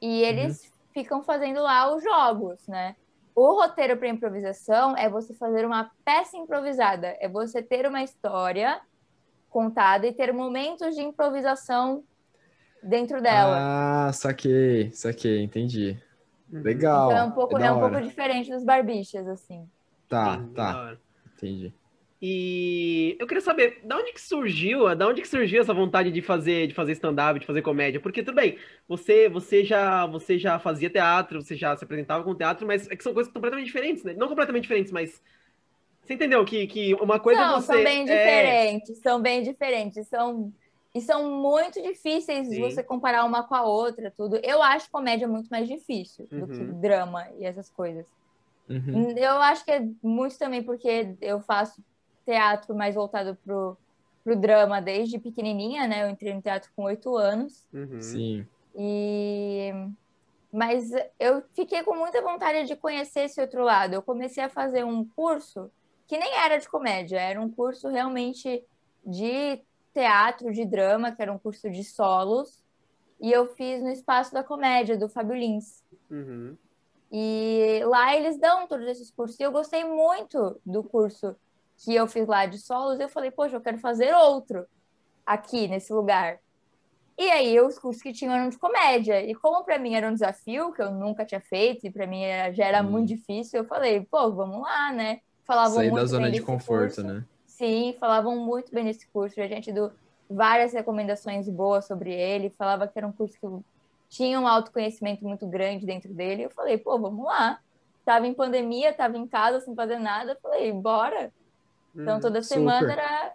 e 0.00 0.22
eles 0.22 0.72
ficam 0.92 1.22
fazendo 1.24 1.60
lá 1.60 1.92
os 1.94 2.02
jogos, 2.02 2.64
né? 2.68 2.94
O 3.34 3.60
roteiro 3.60 3.96
para 3.96 4.08
improvisação 4.08 4.96
é 4.96 5.08
você 5.08 5.34
fazer 5.34 5.66
uma 5.66 5.90
peça 6.04 6.36
improvisada, 6.36 7.16
é 7.18 7.28
você 7.28 7.60
ter 7.62 7.86
uma 7.86 8.02
história 8.02 8.80
contada 9.50 10.06
e 10.06 10.12
ter 10.12 10.32
momentos 10.32 10.94
de 10.94 11.02
improvisação 11.02 12.04
dentro 12.82 13.20
dela. 13.20 13.58
Ah, 14.08 14.12
saquei, 14.12 14.92
saquei, 14.92 15.42
entendi. 15.42 15.98
Uhum. 16.52 16.62
Legal. 16.62 17.10
então 17.10 17.18
é 17.18 17.24
um 17.24 17.30
pouco, 17.32 17.58
é 17.58 17.66
é 17.66 17.72
um 17.72 17.80
pouco 17.80 18.00
diferente 18.00 18.50
dos 18.50 18.64
barbichas, 18.64 19.26
assim. 19.26 19.68
Tá, 20.08 20.40
tá, 20.54 20.96
entendi. 21.34 21.74
E 22.26 23.18
eu 23.20 23.26
queria 23.26 23.42
saber, 23.42 23.80
da 23.84 23.98
onde 23.98 24.10
que 24.10 24.20
surgiu, 24.20 24.96
da 24.96 25.06
onde 25.06 25.20
que 25.20 25.28
surgiu 25.28 25.60
essa 25.60 25.74
vontade 25.74 26.10
de 26.10 26.22
fazer, 26.22 26.66
de 26.66 26.72
fazer 26.72 26.92
stand-up, 26.92 27.38
de 27.38 27.44
fazer 27.44 27.60
comédia? 27.60 28.00
Porque 28.00 28.22
tudo 28.22 28.36
bem, 28.36 28.56
você, 28.88 29.28
você 29.28 29.62
já, 29.62 30.06
você 30.06 30.38
já 30.38 30.58
fazia 30.58 30.88
teatro, 30.88 31.42
você 31.42 31.54
já 31.54 31.76
se 31.76 31.84
apresentava 31.84 32.24
com 32.24 32.34
teatro, 32.34 32.66
mas 32.66 32.90
é 32.90 32.96
que 32.96 33.02
são 33.02 33.12
coisas 33.12 33.30
completamente 33.30 33.66
diferentes, 33.66 34.02
né? 34.04 34.14
Não 34.14 34.26
completamente 34.26 34.62
diferentes, 34.62 34.90
mas 34.90 35.20
você 36.02 36.14
entendeu 36.14 36.42
que, 36.46 36.66
que 36.66 36.94
uma 36.94 37.20
coisa 37.20 37.42
é 37.42 37.44
Não, 37.44 37.60
você 37.60 37.66
são 37.74 37.84
bem 37.84 38.08
é, 38.08 38.16
diferentes, 38.16 38.98
são 39.00 39.20
bem 39.20 39.42
diferentes, 39.42 40.08
são 40.08 40.50
e 40.94 41.02
são 41.02 41.30
muito 41.42 41.82
difíceis 41.82 42.48
Sim. 42.48 42.58
você 42.58 42.82
comparar 42.82 43.26
uma 43.26 43.42
com 43.42 43.54
a 43.54 43.64
outra, 43.64 44.10
tudo. 44.16 44.40
Eu 44.42 44.62
acho 44.62 44.90
comédia 44.90 45.28
muito 45.28 45.48
mais 45.48 45.68
difícil 45.68 46.26
do 46.30 46.46
que 46.46 46.62
Uhum. 46.62 46.80
drama 46.80 47.28
e 47.38 47.44
essas 47.44 47.68
coisas. 47.68 48.06
Uhum. 48.66 49.10
Eu 49.10 49.32
acho 49.42 49.62
que 49.62 49.72
é 49.72 49.86
muito 50.02 50.38
também 50.38 50.62
porque 50.62 51.16
eu 51.20 51.38
faço 51.42 51.82
teatro 52.24 52.74
mais 52.74 52.94
voltado 52.94 53.36
pro, 53.44 53.76
pro 54.22 54.36
drama 54.36 54.80
desde 54.80 55.18
pequenininha, 55.18 55.86
né? 55.86 56.04
Eu 56.04 56.10
entrei 56.10 56.34
no 56.34 56.42
teatro 56.42 56.70
com 56.74 56.84
oito 56.84 57.16
anos. 57.16 57.68
Uhum. 57.72 58.00
Sim. 58.00 58.46
E 58.74 59.72
mas 60.54 60.92
eu 61.18 61.42
fiquei 61.52 61.82
com 61.82 61.96
muita 61.96 62.22
vontade 62.22 62.68
de 62.68 62.76
conhecer 62.76 63.24
esse 63.24 63.40
outro 63.40 63.64
lado. 63.64 63.92
Eu 63.92 64.00
comecei 64.00 64.44
a 64.44 64.48
fazer 64.48 64.84
um 64.84 65.04
curso 65.04 65.68
que 66.06 66.16
nem 66.16 66.32
era 66.32 66.58
de 66.58 66.68
comédia, 66.68 67.18
era 67.18 67.40
um 67.40 67.50
curso 67.50 67.88
realmente 67.88 68.64
de 69.04 69.60
teatro, 69.92 70.52
de 70.52 70.64
drama, 70.64 71.10
que 71.10 71.20
era 71.20 71.32
um 71.32 71.38
curso 71.38 71.68
de 71.68 71.82
solos. 71.82 72.62
E 73.20 73.32
eu 73.32 73.46
fiz 73.54 73.82
no 73.82 73.90
Espaço 73.90 74.32
da 74.32 74.44
Comédia, 74.44 74.96
do 74.96 75.08
Fábio 75.08 75.34
Lins. 75.34 75.82
Uhum. 76.08 76.56
E 77.10 77.80
lá 77.86 78.14
eles 78.14 78.38
dão 78.38 78.68
todos 78.68 78.86
esses 78.86 79.10
cursos. 79.10 79.38
E 79.40 79.42
eu 79.42 79.50
gostei 79.50 79.82
muito 79.84 80.60
do 80.64 80.84
curso 80.84 81.34
que 81.78 81.94
eu 81.94 82.06
fiz 82.06 82.26
lá 82.26 82.46
de 82.46 82.58
solos. 82.58 83.00
Eu 83.00 83.08
falei, 83.08 83.30
poxa, 83.30 83.56
eu 83.56 83.60
quero 83.60 83.78
fazer 83.78 84.14
outro 84.14 84.66
aqui 85.26 85.66
nesse 85.68 85.92
lugar. 85.92 86.38
E 87.16 87.30
aí 87.30 87.60
os 87.60 87.78
cursos 87.78 88.02
que 88.02 88.12
tinham 88.12 88.34
eram 88.34 88.48
de 88.48 88.58
comédia. 88.58 89.22
E 89.22 89.34
como 89.34 89.64
para 89.64 89.78
mim 89.78 89.94
era 89.94 90.08
um 90.08 90.12
desafio 90.14 90.72
que 90.72 90.82
eu 90.82 90.90
nunca 90.90 91.24
tinha 91.24 91.40
feito 91.40 91.86
e 91.86 91.90
para 91.90 92.06
mim 92.06 92.22
era- 92.22 92.52
já 92.52 92.64
era 92.66 92.82
Hum. 92.82 92.90
muito 92.90 93.08
difícil, 93.08 93.60
eu 93.60 93.64
falei, 93.66 94.00
pô, 94.10 94.32
vamos 94.32 94.60
lá, 94.62 94.92
né? 94.92 95.20
Falavam 95.46 95.74
Sair 95.74 95.90
muito 95.90 96.00
da 96.02 96.06
zona 96.06 96.22
bem 96.24 96.32
de 96.32 96.42
conforto, 96.42 96.96
curso. 96.96 97.02
né? 97.04 97.24
Sim, 97.46 97.94
falavam 98.00 98.36
muito 98.36 98.72
bem 98.74 98.84
desse 98.84 99.06
curso. 99.12 99.40
A 99.40 99.46
gente 99.46 99.70
deu 99.72 99.92
várias 100.28 100.72
recomendações 100.72 101.48
boas 101.48 101.86
sobre 101.86 102.12
ele. 102.12 102.50
Falava 102.50 102.88
que 102.88 102.98
era 102.98 103.06
um 103.06 103.12
curso 103.12 103.38
que 103.38 103.46
tinha 104.08 104.40
um 104.40 104.48
autoconhecimento 104.48 105.24
muito 105.24 105.46
grande 105.46 105.86
dentro 105.86 106.12
dele. 106.12 106.44
Eu 106.44 106.50
falei, 106.50 106.78
pô, 106.78 106.98
vamos 106.98 107.24
lá. 107.24 107.60
Tava 108.04 108.26
em 108.26 108.34
pandemia, 108.34 108.92
tava 108.92 109.16
em 109.16 109.26
casa 109.28 109.60
sem 109.60 109.74
fazer 109.74 109.98
nada. 109.98 110.36
Falei, 110.42 110.72
bora. 110.72 111.32
Então, 111.96 112.14
Uhum. 112.16 112.20
toda 112.20 112.42
super. 112.42 112.54
semana 112.60 112.92
era 112.92 113.32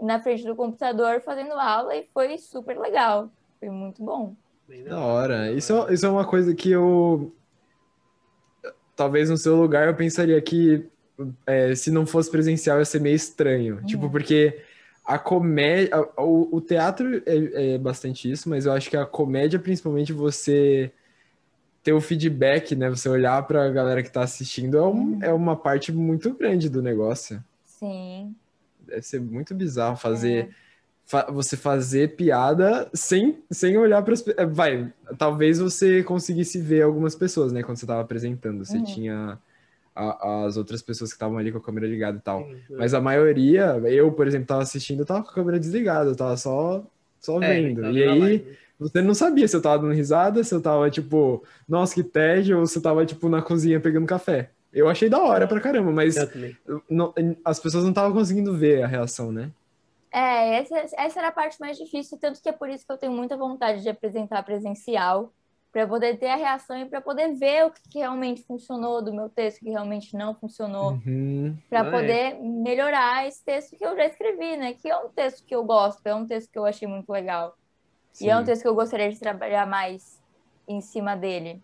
na 0.00 0.20
frente 0.20 0.44
do 0.44 0.54
computador 0.54 1.20
fazendo 1.22 1.52
aula 1.54 1.96
e 1.96 2.06
foi 2.12 2.36
super 2.38 2.78
legal. 2.78 3.30
Foi 3.58 3.70
muito 3.70 4.02
bom. 4.04 4.34
Da 4.86 5.00
hora. 5.00 5.50
Isso, 5.50 5.72
é- 5.72 5.94
isso 5.94 6.04
é 6.06 6.08
uma 6.10 6.26
coisa 6.26 6.54
que 6.54 6.70
eu. 6.70 7.32
Talvez 8.94 9.30
no 9.30 9.36
seu 9.36 9.56
lugar 9.56 9.86
eu 9.88 9.94
pensaria 9.94 10.40
que 10.42 10.86
é, 11.46 11.74
se 11.74 11.90
não 11.90 12.04
fosse 12.06 12.30
presencial 12.30 12.78
ia 12.78 12.84
ser 12.84 13.00
meio 13.00 13.16
estranho. 13.16 13.82
Tipo, 13.84 14.10
porque 14.10 14.60
a 15.04 15.18
comédia. 15.18 15.96
a- 16.16 16.22
O, 16.22 16.56
o 16.56 16.60
teatro 16.60 17.22
é, 17.24 17.74
é 17.74 17.78
bastante 17.78 18.30
isso, 18.30 18.48
mas 18.48 18.66
eu 18.66 18.72
acho 18.72 18.90
que 18.90 18.96
a 18.96 19.06
comédia, 19.06 19.58
principalmente, 19.58 20.12
você 20.12 20.92
ter 21.82 21.92
o 21.92 22.00
feedback, 22.00 22.76
né? 22.76 22.90
Você 22.90 23.08
olhar 23.08 23.42
pra 23.46 23.68
galera 23.70 24.02
que 24.02 24.10
tá 24.10 24.22
assistindo 24.22 24.76
é, 24.76 24.82
um- 24.82 25.18
é 25.22 25.32
uma 25.32 25.56
parte 25.56 25.90
muito 25.92 26.34
grande 26.34 26.68
do 26.68 26.82
negócio. 26.82 27.42
Sim. 27.78 28.34
Deve 28.80 29.02
ser 29.02 29.20
muito 29.20 29.54
bizarro 29.54 29.96
fazer. 29.96 30.54
fa- 31.06 31.30
você 31.30 31.56
fazer 31.56 32.16
piada 32.16 32.90
sem, 32.92 33.38
sem 33.50 33.78
olhar 33.78 34.02
para 34.02 34.12
as 34.14 34.24
Vai, 34.52 34.92
talvez 35.16 35.58
você 35.58 36.02
conseguisse 36.02 36.60
ver 36.60 36.82
algumas 36.82 37.14
pessoas, 37.14 37.50
né? 37.52 37.62
Quando 37.62 37.78
você 37.78 37.86
tava 37.86 38.02
apresentando. 38.02 38.64
Você 38.64 38.78
Uhum. 38.78 38.84
tinha 38.84 39.38
a- 39.94 40.44
as 40.46 40.56
outras 40.56 40.82
pessoas 40.82 41.10
que 41.10 41.16
estavam 41.16 41.38
ali 41.38 41.50
com 41.50 41.58
a 41.58 41.62
câmera 41.62 41.86
ligada 41.86 42.18
e 42.18 42.20
tal. 42.20 42.46
Sim, 42.46 42.76
Mas 42.76 42.94
a 42.94 43.00
maioria, 43.00 43.80
eu, 43.86 44.12
por 44.12 44.26
exemplo, 44.26 44.46
tava 44.46 44.62
assistindo, 44.62 45.00
eu 45.00 45.06
tava 45.06 45.22
com 45.24 45.30
a 45.30 45.34
câmera 45.34 45.58
desligada, 45.58 46.10
eu 46.10 46.16
tava 46.16 46.36
só, 46.36 46.84
só 47.20 47.42
é, 47.42 47.54
vendo. 47.60 47.82
tá 47.82 47.90
E 47.90 48.02
aí, 48.02 48.18
live. 48.18 48.58
você 48.78 49.02
não 49.02 49.14
sabia 49.14 49.48
se 49.48 49.56
eu 49.56 49.62
tava 49.62 49.82
dando 49.82 49.94
risada, 49.94 50.44
se 50.44 50.54
eu 50.54 50.60
tava, 50.60 50.90
tipo, 50.90 51.42
nossa, 51.68 51.94
que 51.94 52.02
tédio, 52.04 52.58
ou 52.60 52.66
se 52.66 52.78
eu 52.78 52.82
tava, 52.82 53.04
tipo, 53.06 53.28
na 53.28 53.42
cozinha 53.42 53.80
pegando 53.80 54.06
café. 54.06 54.50
Eu 54.72 54.88
achei 54.88 55.08
da 55.08 55.22
hora 55.22 55.46
pra 55.48 55.60
caramba, 55.60 55.90
mas 55.90 56.14
não- 56.88 57.14
as 57.44 57.58
pessoas 57.58 57.84
não 57.84 57.90
estavam 57.90 58.12
conseguindo 58.12 58.56
ver 58.56 58.82
a 58.82 58.86
reação, 58.86 59.32
né? 59.32 59.50
É, 60.10 60.56
essa, 60.56 60.78
essa 60.96 61.18
era 61.18 61.28
a 61.28 61.32
parte 61.32 61.58
mais 61.60 61.76
difícil, 61.76 62.18
tanto 62.18 62.40
que 62.42 62.48
é 62.48 62.52
por 62.52 62.68
isso 62.68 62.84
que 62.86 62.92
eu 62.92 62.98
tenho 62.98 63.12
muita 63.12 63.36
vontade 63.36 63.82
de 63.82 63.88
apresentar 63.88 64.42
presencial, 64.42 65.32
para 65.70 65.86
poder 65.86 66.18
ter 66.18 66.28
a 66.28 66.36
reação 66.36 66.78
e 66.78 66.86
para 66.86 67.00
poder 67.00 67.34
ver 67.34 67.66
o 67.66 67.70
que 67.70 67.98
realmente 67.98 68.42
funcionou 68.44 69.02
do 69.02 69.12
meu 69.12 69.28
texto, 69.28 69.58
o 69.58 69.64
que 69.66 69.70
realmente 69.70 70.16
não 70.16 70.34
funcionou, 70.34 70.92
Uhum. 71.06 71.54
para 71.68 71.80
Ah, 71.82 71.86
é. 71.86 71.90
poder 71.90 72.38
melhorar 72.40 73.26
esse 73.28 73.44
texto 73.44 73.76
que 73.76 73.84
eu 73.84 73.94
já 73.94 74.06
escrevi, 74.06 74.56
né? 74.56 74.72
Que 74.72 74.88
é 74.88 74.96
um 74.96 75.10
texto 75.10 75.44
que 75.44 75.54
eu 75.54 75.62
gosto, 75.62 76.00
é 76.06 76.14
um 76.14 76.26
texto 76.26 76.50
que 76.50 76.58
eu 76.58 76.64
achei 76.64 76.88
muito 76.88 77.10
legal. 77.10 77.54
E 78.20 78.30
é 78.30 78.34
um 78.34 78.40
Sim. 78.40 78.44
texto 78.46 78.62
que 78.62 78.68
eu 78.68 78.74
gostaria 78.74 79.10
de 79.10 79.20
trabalhar 79.20 79.66
mais 79.66 80.18
em 80.66 80.80
cima 80.80 81.14
dele. 81.14 81.62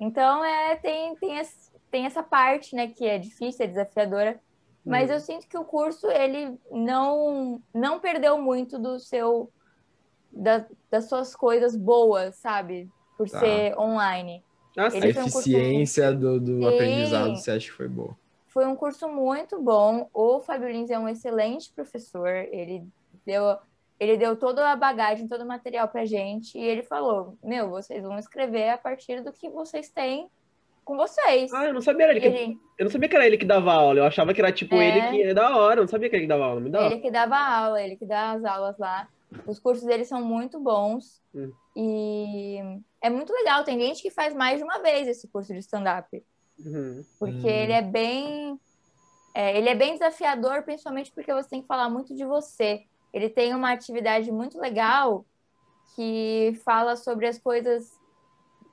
Então, 0.00 0.42
é, 0.42 0.76
tem, 0.76 1.14
tem, 1.16 1.36
esse- 1.38 1.70
tem 1.96 2.04
essa 2.04 2.22
parte, 2.22 2.76
né, 2.76 2.88
que 2.88 3.06
é 3.06 3.18
difícil, 3.18 3.64
é 3.64 3.68
desafiadora, 3.68 4.38
mas 4.84 5.08
Hum. 5.08 5.14
eu 5.14 5.20
sinto 5.20 5.48
que 5.48 5.56
o 5.56 5.64
curso, 5.64 6.06
ele 6.10 6.54
não, 6.70 7.58
não 7.74 7.98
perdeu 7.98 8.36
muito 8.36 8.78
do 8.78 9.00
seu, 9.00 9.50
da- 10.30 10.66
das 10.90 11.08
suas 11.08 11.34
coisas 11.34 11.74
boas, 11.74 12.36
sabe? 12.36 12.86
Por 13.16 13.30
Tá. 13.30 13.40
ser 13.40 13.78
online. 13.78 14.44
Ah, 14.76 14.88
A 14.88 14.90
foi 14.90 15.00
um 15.06 15.08
eficiência 15.08 16.12
do, 16.12 16.38
do 16.38 16.68
aprendizado, 16.68 17.34
você 17.34 17.52
acha 17.52 17.66
que 17.66 17.72
foi 17.72 17.88
boa? 17.88 18.14
Foi 18.48 18.66
um 18.66 18.76
curso 18.76 19.08
muito 19.08 19.58
bom. 19.62 20.06
O 20.12 20.40
Fábio 20.40 20.68
Lins 20.68 20.90
é 20.90 20.98
um 20.98 21.08
excelente 21.08 21.72
professor. 21.74 22.28
Ele 22.28 22.86
deu, 23.24 23.56
ele 23.98 24.18
deu 24.18 24.36
toda 24.36 24.70
a 24.70 24.76
bagagem, 24.76 25.26
todo 25.28 25.44
o 25.44 25.48
material 25.48 25.88
pra 25.88 26.04
gente. 26.04 26.58
E 26.58 26.62
ele 26.62 26.82
falou: 26.82 27.38
Meu, 27.42 27.70
vocês 27.70 28.02
vão 28.02 28.18
escrever 28.18 28.68
a 28.68 28.76
partir 28.76 29.24
do 29.24 29.32
que 29.32 29.48
vocês 29.48 29.90
têm 29.90 30.28
com 30.86 30.96
vocês. 30.96 31.52
Ah, 31.52 31.66
eu 31.66 31.74
não 31.74 31.82
sabia 31.82 32.08
ele 32.08 32.20
que, 32.20 32.26
ele, 32.26 32.58
eu 32.78 32.84
não 32.84 32.90
sabia 32.90 33.08
que 33.08 33.16
era 33.16 33.26
ele 33.26 33.36
que 33.36 33.44
dava 33.44 33.72
aula. 33.72 33.98
Eu 33.98 34.04
achava 34.04 34.32
que 34.32 34.40
era 34.40 34.52
tipo 34.52 34.76
É. 34.76 34.88
ele 34.88 35.10
que 35.10 35.22
é 35.30 35.34
da 35.34 35.54
hora. 35.56 35.80
Eu 35.80 35.82
não 35.84 35.88
sabia 35.88 36.08
que 36.08 36.16
ele 36.16 36.22
que 36.22 36.28
dava 36.28 36.44
aula. 36.46 36.60
Me 36.60 36.70
dá. 36.70 36.86
ele 36.86 37.00
que 37.00 37.10
dava 37.10 37.36
aula, 37.36 37.82
ele 37.82 37.96
que 37.96 38.06
dá 38.06 38.30
as 38.30 38.44
aulas 38.44 38.78
lá. 38.78 39.08
Os 39.46 39.58
cursos 39.58 39.84
dele 39.84 40.04
são 40.04 40.22
muito 40.24 40.60
bons. 40.60 41.20
Hum. 41.34 41.52
E 41.76 42.58
é 43.02 43.10
muito 43.10 43.32
legal. 43.32 43.64
Tem 43.64 43.78
gente 43.80 44.00
que 44.00 44.10
faz 44.10 44.32
mais 44.34 44.58
de 44.58 44.64
uma 44.64 44.78
vez 44.78 45.06
esse 45.08 45.28
curso 45.28 45.52
de 45.52 45.58
stand-up. 45.58 46.24
Uhum. 46.64 47.04
porque 47.18 47.46
Hum. 47.46 47.50
ele 47.50 47.72
é 47.72 47.82
bem 47.82 48.58
é, 49.34 49.58
ele 49.58 49.68
é 49.68 49.74
bem 49.74 49.92
desafiador, 49.92 50.62
principalmente 50.62 51.12
porque 51.12 51.30
você 51.34 51.50
tem 51.50 51.60
que 51.60 51.66
falar 51.66 51.90
muito 51.90 52.14
de 52.14 52.24
você. 52.24 52.84
Ele 53.12 53.28
tem 53.28 53.54
uma 53.54 53.72
atividade 53.72 54.32
muito 54.32 54.58
legal 54.58 55.26
que 55.94 56.58
fala 56.64 56.96
sobre 56.96 57.26
as 57.26 57.38
coisas 57.38 57.90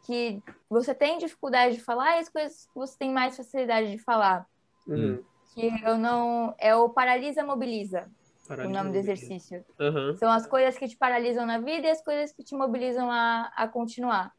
que 0.03 0.41
você 0.69 0.93
tem 0.93 1.17
dificuldade 1.17 1.75
de 1.75 1.83
falar 1.83 2.17
e 2.17 2.19
as 2.19 2.29
coisas 2.29 2.65
que 2.65 2.75
você 2.75 2.97
tem 2.97 3.11
mais 3.11 3.35
facilidade 3.35 3.91
de 3.91 3.97
falar. 3.97 4.45
Uhum. 4.87 5.23
Que 5.53 5.71
eu 5.83 5.97
não 5.97 6.53
é 6.57 6.75
o 6.75 6.89
paralisa 6.89 7.43
mobiliza, 7.43 8.11
Paralisa 8.47 8.69
o 8.69 8.73
nome 8.73 8.91
do 8.91 8.97
mobiliza. 8.97 9.11
exercício. 9.11 9.65
Aham. 9.79 10.15
São 10.17 10.31
as 10.31 10.45
coisas 10.45 10.77
que 10.77 10.87
te 10.87 10.97
paralisam 10.97 11.45
na 11.45 11.59
vida 11.59 11.87
e 11.87 11.91
as 11.91 12.03
coisas 12.03 12.33
que 12.33 12.43
te 12.43 12.55
mobilizam 12.55 13.09
a, 13.09 13.51
a 13.55 13.67
continuar. 13.67 14.33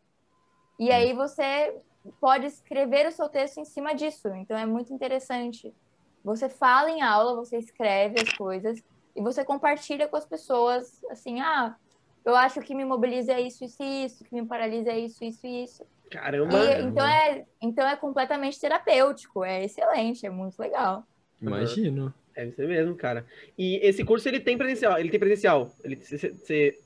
E 0.78 0.90
aí 0.90 1.12
você 1.12 1.80
pode 2.20 2.46
escrever 2.46 3.06
o 3.06 3.12
seu 3.12 3.28
texto 3.28 3.58
em 3.58 3.64
cima 3.64 3.94
disso. 3.94 4.28
Então 4.28 4.56
é 4.58 4.66
muito 4.66 4.92
interessante. 4.92 5.74
Você 6.22 6.48
fala 6.48 6.90
em 6.90 7.00
aula, 7.00 7.36
você 7.36 7.56
escreve 7.58 8.20
as 8.20 8.32
coisas 8.36 8.82
e 9.14 9.22
você 9.22 9.44
compartilha 9.44 10.08
com 10.08 10.16
as 10.16 10.26
pessoas 10.26 11.02
assim, 11.10 11.40
ah, 11.40 11.76
eu 12.24 12.34
acho 12.34 12.60
que 12.60 12.74
me 12.74 12.84
mobiliza 12.84 13.32
é 13.32 13.40
isso, 13.40 13.64
isso 13.64 13.82
e 13.82 14.04
isso, 14.04 14.24
que 14.24 14.34
me 14.34 14.46
paralisa 14.46 14.90
é 14.90 14.98
isso, 14.98 15.24
isso 15.24 15.46
e 15.46 15.64
isso. 15.64 15.84
Caramba. 16.10 16.56
E, 16.58 16.82
então, 16.82 17.06
é, 17.06 17.44
então 17.60 17.86
é 17.86 17.96
completamente 17.96 18.60
terapêutico, 18.60 19.44
é 19.44 19.64
excelente, 19.64 20.24
é 20.26 20.30
muito 20.30 20.58
legal. 20.58 21.04
Imagino. 21.40 22.14
Deve 22.34 22.50
ser 22.52 22.66
mesmo, 22.66 22.96
cara. 22.96 23.24
E 23.56 23.76
esse 23.86 24.04
curso 24.04 24.28
ele 24.28 24.40
tem 24.40 24.58
presencial. 24.58 24.98
Ele 24.98 25.08
tem 25.08 25.20
presencial. 25.20 25.70
Ele, 25.84 25.96
cê- 25.96 26.18
cê- 26.18 26.34
cê- 26.34 26.78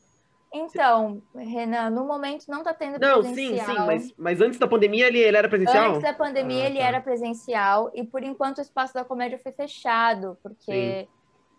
Então, 0.52 1.22
Renan, 1.34 1.88
no 1.90 2.06
momento 2.06 2.44
não 2.48 2.58
está 2.58 2.74
tendo 2.74 2.98
Não, 3.00 3.22
sim, 3.22 3.34
presencial. 3.34 3.66
sim, 3.66 3.76
mas, 3.86 4.14
mas 4.18 4.40
antes 4.42 4.58
da 4.58 4.66
pandemia 4.66 5.06
ele, 5.06 5.18
ele 5.18 5.36
era 5.36 5.48
presencial? 5.48 5.90
Antes 5.90 6.02
da 6.02 6.12
pandemia 6.12 6.64
Ah, 6.64 6.66
ele 6.66 6.78
tá. 6.78 6.84
era 6.84 7.00
presencial 7.00 7.90
e 7.94 8.04
por 8.04 8.22
enquanto 8.22 8.58
o 8.58 8.62
espaço 8.62 8.92
da 8.92 9.04
comédia 9.04 9.38
foi 9.38 9.52
fechado, 9.52 10.36
porque 10.42 11.08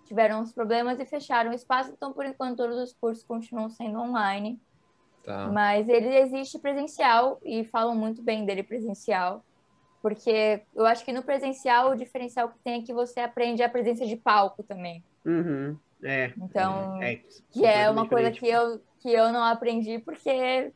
tiveram 0.09 0.41
uns 0.41 0.51
problemas 0.51 0.99
e 0.99 1.05
fecharam 1.05 1.51
o 1.51 1.53
espaço, 1.53 1.91
então 1.91 2.11
por 2.11 2.25
enquanto 2.25 2.57
todos 2.57 2.77
os 2.77 2.93
cursos 2.93 3.23
continuam 3.23 3.69
sendo 3.69 3.99
online, 3.99 4.59
Tá. 5.23 5.47
mas 5.47 5.87
ele 5.87 6.17
existe 6.17 6.57
presencial 6.57 7.39
e 7.43 7.63
falam 7.65 7.95
muito 7.95 8.21
bem 8.23 8.45
dele 8.45 8.63
presencial, 8.63 9.45
porque 10.01 10.61
eu 10.75 10.85
acho 10.87 11.05
que 11.05 11.13
no 11.13 11.21
presencial 11.21 11.91
o 11.91 11.95
diferencial 11.95 12.49
que 12.49 12.57
tem 12.59 12.81
é 12.81 12.83
que 12.83 12.93
você 12.93 13.19
aprende 13.19 13.61
a 13.61 13.69
presença 13.69 14.05
de 14.07 14.15
palco 14.15 14.63
também. 14.63 15.03
Uhum. 15.23 15.77
É. 16.01 16.33
Então, 16.37 17.01
é, 17.03 17.19
que 17.51 17.65
é 17.65 17.89
uma 17.89 18.07
coisa 18.07 18.31
que 18.31 18.47
eu 18.47 18.81
que 18.99 19.11
eu 19.11 19.31
não 19.31 19.43
aprendi 19.43 19.99
porque 19.99 20.71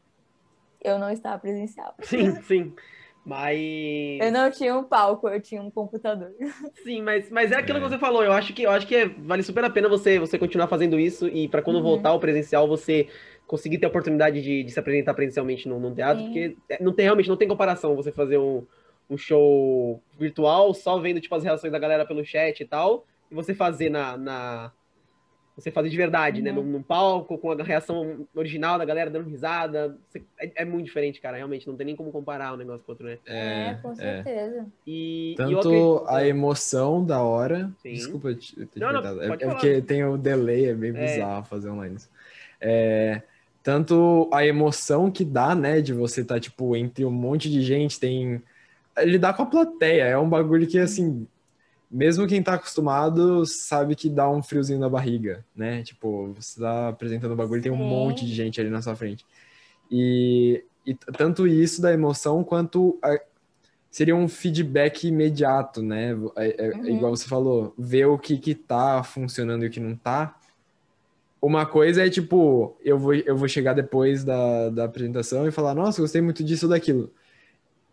eu 0.82 1.00
não 1.00 1.10
estava 1.10 1.40
presencial. 1.40 1.96
Sim, 2.02 2.36
sim. 2.44 2.76
Mas. 3.26 4.20
Eu 4.22 4.32
não 4.32 4.52
tinha 4.52 4.76
um 4.78 4.84
palco, 4.84 5.30
eu 5.30 5.40
tinha 5.42 5.62
um 5.62 5.72
computador. 5.72 6.32
Sim, 6.84 7.02
mas, 7.02 7.30
mas 7.30 7.52
é 7.52 7.56
aquilo 7.56 7.78
É. 7.78 7.82
que 7.82 7.88
você 7.90 7.98
falou. 7.98 8.24
Eu 8.24 8.34
acho 8.34 8.54
que, 8.54 8.64
eu 8.64 8.70
acho 8.72 8.86
que 8.86 8.96
é- 8.96 9.08
vale 9.08 9.44
super 9.44 9.64
a 9.64 9.70
pena 9.70 9.88
você, 9.88 10.20
você 10.20 10.38
continuar 10.38 10.68
fazendo 10.68 11.00
isso 11.00 11.28
e 11.28 11.48
para 11.48 11.62
quando 11.62 11.78
Uhum. 11.78 11.84
voltar 11.84 12.10
ao 12.10 12.20
presencial 12.20 12.68
você 12.68 13.08
conseguir 13.48 13.78
ter 13.78 13.86
a 13.86 13.90
oportunidade 13.90 14.42
de, 14.42 14.64
de 14.64 14.72
se 14.72 14.80
apresentar 14.80 15.14
presencialmente 15.14 15.68
num, 15.68 15.80
num 15.80 15.94
teatro, 15.94 16.20
Sim. 16.24 16.26
porque 16.28 16.58
é, 16.70 16.84
não 16.84 16.94
tem 16.94 17.04
realmente 17.06 17.30
não 17.30 17.38
tem 17.38 17.48
comparação 17.48 17.96
você 17.96 18.12
fazer 18.12 18.38
um, 18.38 18.66
um 19.10 19.18
show 19.18 20.02
virtual 20.18 20.74
só 20.74 20.98
vendo 21.00 21.20
tipo 21.22 21.36
as 21.36 21.44
reações 21.44 21.72
da 21.72 21.80
galera 21.80 22.06
pelo 22.06 22.24
chat 22.26 22.60
e 22.62 22.66
tal, 22.66 23.06
e 23.32 23.36
você 23.36 23.54
fazer 23.54 23.90
na, 23.90 24.18
na 24.18 24.72
você 25.56 25.70
fazer 25.70 25.90
de 25.90 25.98
verdade, 25.98 26.42
né, 26.42 26.50
Uhum. 26.52 26.64
num, 26.64 26.72
num 26.74 26.82
palco 26.82 27.38
com 27.38 27.52
a 27.52 27.64
reação 27.64 28.26
original 28.36 28.78
da 28.80 28.86
galera 28.86 29.10
dando 29.10 29.30
risada, 29.30 29.96
Você- 30.10 30.24
é, 30.40 30.64
é 30.64 30.66
muito 30.66 30.86
diferente, 30.86 31.22
cara. 31.22 31.38
Realmente 31.38 31.68
não 31.68 31.76
tem 31.76 31.86
nem 31.86 31.96
como 31.96 32.12
comparar 32.12 32.54
um 32.54 32.58
negócio 32.58 32.82
com 32.86 32.92
o 32.92 32.94
outro, 32.94 33.06
né? 33.06 33.18
É, 33.26 33.76
com 33.82 33.94
certeza. 33.96 34.66
E, 34.88 35.34
e 35.34 35.36
Tanto 35.36 35.58
acredito- 35.60 36.06
a 36.08 36.26
emoção 36.28 37.06
da 37.06 37.22
hora. 37.22 37.72
Sim. 37.84 37.94
Desculpa 37.94 38.34
te, 38.34 38.56
ter 38.56 38.66
te 38.66 38.80
Não, 38.80 38.92
não. 38.92 39.22
É, 39.22 39.28
é 39.28 39.38
porque 39.38 39.82
tem 39.82 40.04
o 40.04 40.18
delay, 40.18 40.66
é 40.70 40.74
bem 40.74 40.90
É. 40.90 40.94
bizarro 40.94 41.46
fazer 41.46 41.70
online. 41.70 41.96
isso. 41.98 42.10
É, 42.60 43.22
tanto 43.62 44.30
a 44.34 44.46
emoção 44.46 45.12
que 45.12 45.24
dá, 45.24 45.54
né, 45.54 45.82
de 45.82 45.94
você 45.94 46.22
estar, 46.22 46.40
tipo, 46.40 46.76
entre 46.76 47.06
um 47.06 47.12
monte 47.12 47.50
de 47.50 47.62
gente, 47.62 48.00
tem. 48.00 48.42
Lidar 49.00 49.34
com 49.34 49.44
a 49.44 49.46
plateia, 49.48 50.04
é 50.04 50.18
um 50.18 50.30
bagulho 50.30 50.68
que, 50.68 50.78
assim, 50.78 51.28
mesmo 51.94 52.28
quem 52.28 52.44
tá 52.44 52.56
acostumado 52.56 53.46
sabe 53.46 53.96
que 53.96 54.10
dá 54.10 54.30
um 54.30 54.44
friozinho 54.44 54.80
na 54.80 54.90
barriga, 54.90 55.46
né? 55.56 55.84
Tipo, 55.84 56.34
você 56.34 56.60
tá 56.60 56.90
apresentando 56.90 57.34
o 57.34 57.36
bagulho 57.36 57.60
e 57.60 57.64
tem 57.64 57.72
um 57.72 57.78
Sim. 57.78 57.84
monte 57.88 58.26
de 58.26 58.34
gente 58.34 58.60
ali 58.60 58.70
na 58.70 58.82
sua 58.82 58.96
frente. 58.96 59.26
E, 59.92 60.66
e 60.86 60.96
tanto 60.96 61.48
isso 61.48 61.82
da 61.82 61.94
emoção 61.94 62.44
quanto 62.44 63.00
a- 63.04 63.20
seria 63.92 64.16
um 64.16 64.28
feedback 64.28 65.08
imediato, 65.08 65.82
né? 65.84 66.12
É, 66.38 66.68
é- 66.68 66.72
Uhum. 66.78 66.90
Igual 66.90 67.16
você 67.16 67.28
falou, 67.28 67.74
ver 67.78 68.06
o 68.08 68.18
que 68.20 68.38
que 68.38 68.56
tá 68.56 69.04
funcionando 69.04 69.66
e 69.66 69.68
o 69.68 69.72
que 69.72 69.80
não 69.80 69.96
tá. 69.96 70.38
Uma 71.42 71.66
coisa 71.66 72.06
é 72.06 72.10
tipo, 72.10 72.78
eu 72.82 72.98
vou, 72.98 73.14
eu 73.14 73.36
vou 73.36 73.50
chegar 73.50 73.74
depois 73.74 74.24
da, 74.24 74.70
da 74.70 74.86
apresentação 74.86 75.46
e 75.46 75.52
falar, 75.52 75.76
nossa, 75.76 76.02
gostei 76.02 76.22
muito 76.22 76.42
disso 76.44 76.68
ou 76.68 76.70
daquilo. 76.70 77.12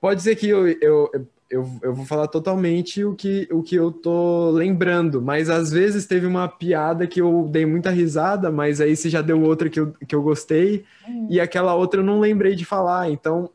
Pode 0.00 0.23
ser 0.23 0.37
que 0.37 0.49
eu, 0.49 0.69
eu, 0.69 1.11
eu, 1.14 1.28
eu 1.50 1.95
vou 1.95 2.07
falar 2.07 2.28
totalmente 2.28 3.04
o 3.04 3.14
que, 3.14 3.49
o 3.50 3.62
que 3.62 3.75
eu 3.75 3.90
tô 3.92 4.50
lembrando, 4.50 5.21
mas 5.21 5.50
às 5.50 5.71
vezes 5.73 6.07
teve 6.07 6.26
uma 6.26 6.49
piada 6.49 7.07
que 7.07 7.21
eu 7.21 7.49
dei 7.50 7.66
muita 7.66 7.90
risada, 7.90 8.50
mas 8.52 8.80
aí 8.80 8.97
você 8.97 9.11
já 9.11 9.21
deu 9.21 9.42
outra 9.42 9.69
que 9.69 9.80
eu, 9.80 9.92
que 9.92 10.14
eu 10.14 10.23
gostei, 10.23 10.85
Uhum. 11.07 11.26
e 11.28 11.40
aquela 11.40 11.75
outra 11.75 12.00
eu 12.00 12.04
não 12.04 12.21
lembrei 12.21 12.54
de 12.54 12.64
falar, 12.64 13.11
então 13.11 13.50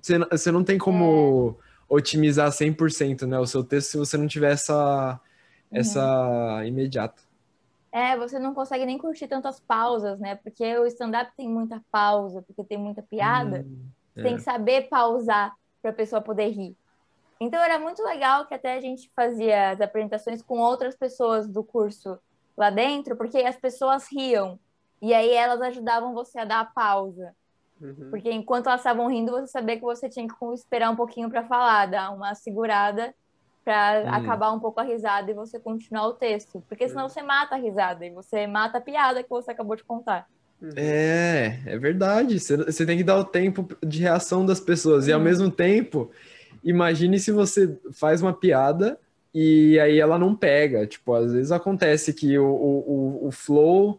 você, 0.00 0.18
você 0.18 0.50
não 0.52 0.64
tem 0.64 0.78
como 0.78 1.56
otimizar 1.88 2.50
100%, 2.52 3.26
né, 3.26 3.38
o 3.38 3.46
seu 3.46 3.62
texto 3.64 3.90
se 3.90 3.98
você 3.98 4.16
não 4.16 4.26
tiver 4.26 4.52
essa, 4.52 5.20
essa 5.70 6.62
imediata. 6.64 7.22
É, 7.90 8.16
você 8.16 8.38
não 8.38 8.54
consegue 8.54 8.86
nem 8.86 8.96
curtir 8.96 9.28
tantas 9.28 9.60
pausas, 9.60 10.18
né? 10.18 10.34
Porque 10.36 10.78
o 10.78 10.86
stand-up 10.86 11.30
tem 11.36 11.46
muita 11.46 11.82
pausa, 11.90 12.40
porque 12.42 12.64
tem 12.64 12.78
muita 12.78 13.02
piada. 13.02 13.66
Hum, 13.68 13.84
Você 14.14 14.22
tem 14.22 14.32
é. 14.32 14.36
que 14.36 14.42
saber 14.42 14.88
pausar 14.88 15.54
para 15.82 15.90
a 15.90 15.94
pessoa 15.94 16.22
poder 16.22 16.48
rir. 16.48 16.74
Então 17.42 17.60
era 17.62 17.78
muito 17.78 18.02
legal 18.02 18.46
que 18.46 18.54
até 18.54 18.74
a 18.74 18.80
gente 18.80 19.10
fazia 19.14 19.70
as 19.70 19.80
apresentações 19.80 20.42
com 20.42 20.58
outras 20.58 20.96
pessoas 20.96 21.48
do 21.48 21.62
curso 21.64 22.18
lá 22.56 22.70
dentro, 22.70 23.16
porque 23.16 23.38
as 23.38 23.56
pessoas 23.56 24.06
riam. 24.10 24.58
E 25.00 25.12
aí 25.12 25.30
elas 25.32 25.60
ajudavam 25.60 26.14
você 26.14 26.38
a 26.38 26.44
dar 26.44 26.60
a 26.60 26.64
pausa. 26.64 27.34
Uhum. 27.80 28.08
Porque 28.10 28.30
enquanto 28.30 28.66
elas 28.68 28.80
estavam 28.80 29.08
rindo, 29.08 29.32
você 29.32 29.48
sabia 29.48 29.76
que 29.76 29.82
você 29.82 30.08
tinha 30.08 30.26
que 30.28 30.34
esperar 30.54 30.90
um 30.90 30.96
pouquinho 30.96 31.28
para 31.28 31.44
falar, 31.44 31.86
dar 31.86 32.10
uma 32.14 32.34
segurada 32.34 33.12
Pra 33.64 34.00
Hum. 34.00 34.08
acabar 34.08 34.52
um 34.52 34.58
pouco 34.58 34.80
a 34.80 34.82
risada 34.82 35.30
e 35.30 35.34
você 35.34 35.58
continuar 35.58 36.08
o 36.08 36.14
texto. 36.14 36.62
Porque 36.68 36.88
senão 36.88 37.08
você 37.08 37.22
mata 37.22 37.54
a 37.54 37.58
risada 37.58 38.04
e 38.04 38.10
você 38.10 38.44
mata 38.46 38.78
a 38.78 38.80
piada 38.80 39.22
que 39.22 39.28
você 39.30 39.52
acabou 39.52 39.76
de 39.76 39.84
contar. 39.84 40.26
Uhum. 40.60 40.70
É, 40.76 41.60
é 41.66 41.78
verdade. 41.78 42.40
Você- 42.40 42.84
tem 42.86 42.96
que 42.98 43.04
dar 43.04 43.18
o 43.18 43.24
tempo 43.24 43.68
de 43.84 44.00
reação 44.00 44.44
das 44.44 44.58
pessoas. 44.58 45.06
E 45.06 45.12
ao 45.12 45.20
Hum. 45.20 45.24
mesmo 45.24 45.48
tempo, 45.50 46.10
imagine 46.64 47.18
se 47.18 47.32
você 47.32 47.78
faz 47.92 48.22
uma 48.22 48.32
piada 48.32 48.98
e 49.34 49.78
aí 49.80 49.98
ela 49.98 50.18
não 50.18 50.34
pega. 50.36 50.86
Tipo, 50.86 51.14
às 51.14 51.32
vezes 51.32 51.52
acontece 51.52 52.12
que 52.12 52.38
o, 52.38 52.44
o, 52.46 53.26
o- 53.28 53.32
flow, 53.32 53.98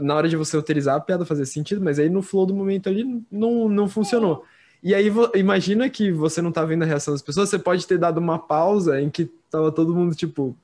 na 0.00 0.14
hora 0.14 0.28
de 0.28 0.36
você 0.36 0.56
utilizar 0.56 0.96
a 0.96 1.00
piada 1.00 1.24
fazia 1.26 1.44
sentido, 1.46 1.80
mas 1.82 1.98
aí 1.98 2.08
no 2.08 2.22
flow 2.22 2.46
do 2.46 2.54
momento 2.54 2.88
ali 2.88 3.04
não, 3.30 3.68
não 3.68 3.88
funcionou. 3.88 4.44
E 4.82 4.94
aí 4.94 5.10
imagina 5.34 5.88
que 5.88 6.12
você 6.12 6.42
não 6.42 6.52
tá 6.52 6.64
vendo 6.64 6.82
a 6.82 6.86
reação 6.86 7.14
das 7.14 7.22
pessoas, 7.22 7.48
você 7.48 7.58
pode 7.58 7.86
ter 7.86 7.98
dado 7.98 8.18
uma 8.18 8.38
pausa 8.38 9.00
em 9.00 9.08
que 9.10 9.26
tava 9.50 9.72
todo 9.72 9.94
mundo 9.94 10.14
tipo, 10.14 10.56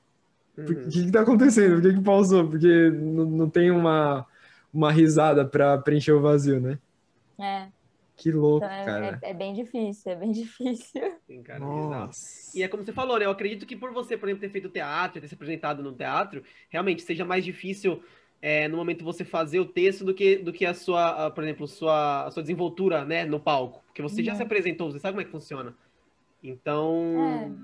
o 0.68 0.74
Uhum. 0.74 0.90
que, 0.90 1.04
que 1.06 1.10
tá 1.12 1.22
acontecendo? 1.22 1.80
Por 1.80 1.82
que, 1.90 1.98
que 1.98 2.04
pausou? 2.04 2.48
Porque 2.48 2.90
não, 2.90 3.24
não 3.26 3.50
tem 3.50 3.70
uma, 3.70 4.26
uma 4.72 4.92
risada 4.92 5.44
pra 5.44 5.78
preencher 5.78 6.12
o 6.12 6.20
vazio, 6.20 6.60
né? 6.60 6.78
É, 7.38 7.72
Que 8.20 8.30
louco, 8.30 8.64
então 8.66 8.76
é, 8.76 8.84
cara. 8.84 9.20
é- 9.22 9.30
é 9.30 9.34
bem 9.34 9.54
difícil, 9.54 10.12
é 10.12 10.16
bem 10.16 10.30
difícil. 10.32 11.18
Sim, 11.26 11.42
cara, 11.42 11.58
exato. 11.64 11.90
Nossa. 12.06 12.58
E 12.58 12.62
é 12.62 12.68
como 12.68 12.84
você 12.84 12.92
falou, 12.92 13.18
né? 13.18 13.24
Eu 13.24 13.30
acredito 13.30 13.66
que 13.66 13.76
por 13.76 13.92
você, 13.92 14.16
por 14.16 14.28
exemplo, 14.28 14.40
ter 14.42 14.50
feito 14.50 14.68
teatro, 14.68 15.20
ter 15.20 15.28
se 15.28 15.34
apresentado 15.34 15.82
no 15.82 15.92
teatro, 15.92 16.42
realmente 16.68 17.02
seja 17.02 17.24
mais 17.24 17.44
difícil 17.44 18.02
é, 18.42 18.66
no 18.68 18.76
momento 18.76 19.04
você 19.04 19.24
fazer 19.24 19.60
o 19.60 19.66
texto 19.66 20.04
do 20.04 20.14
que, 20.14 20.36
do 20.36 20.52
que 20.52 20.64
a 20.66 20.74
sua, 20.74 21.26
a, 21.26 21.30
por 21.30 21.44
exemplo, 21.44 21.68
sua, 21.68 22.26
a 22.26 22.30
sua 22.30 22.42
desenvoltura, 22.42 23.04
né, 23.04 23.24
no 23.24 23.38
palco. 23.38 23.82
Porque 23.86 24.02
você 24.02 24.22
já 24.24 24.32
Uhum. 24.32 24.36
se 24.38 24.42
apresentou, 24.42 24.90
você 24.90 24.98
sabe 24.98 25.12
como 25.12 25.20
é 25.22 25.24
que 25.24 25.30
funciona. 25.30 25.74
Então. 26.42 27.54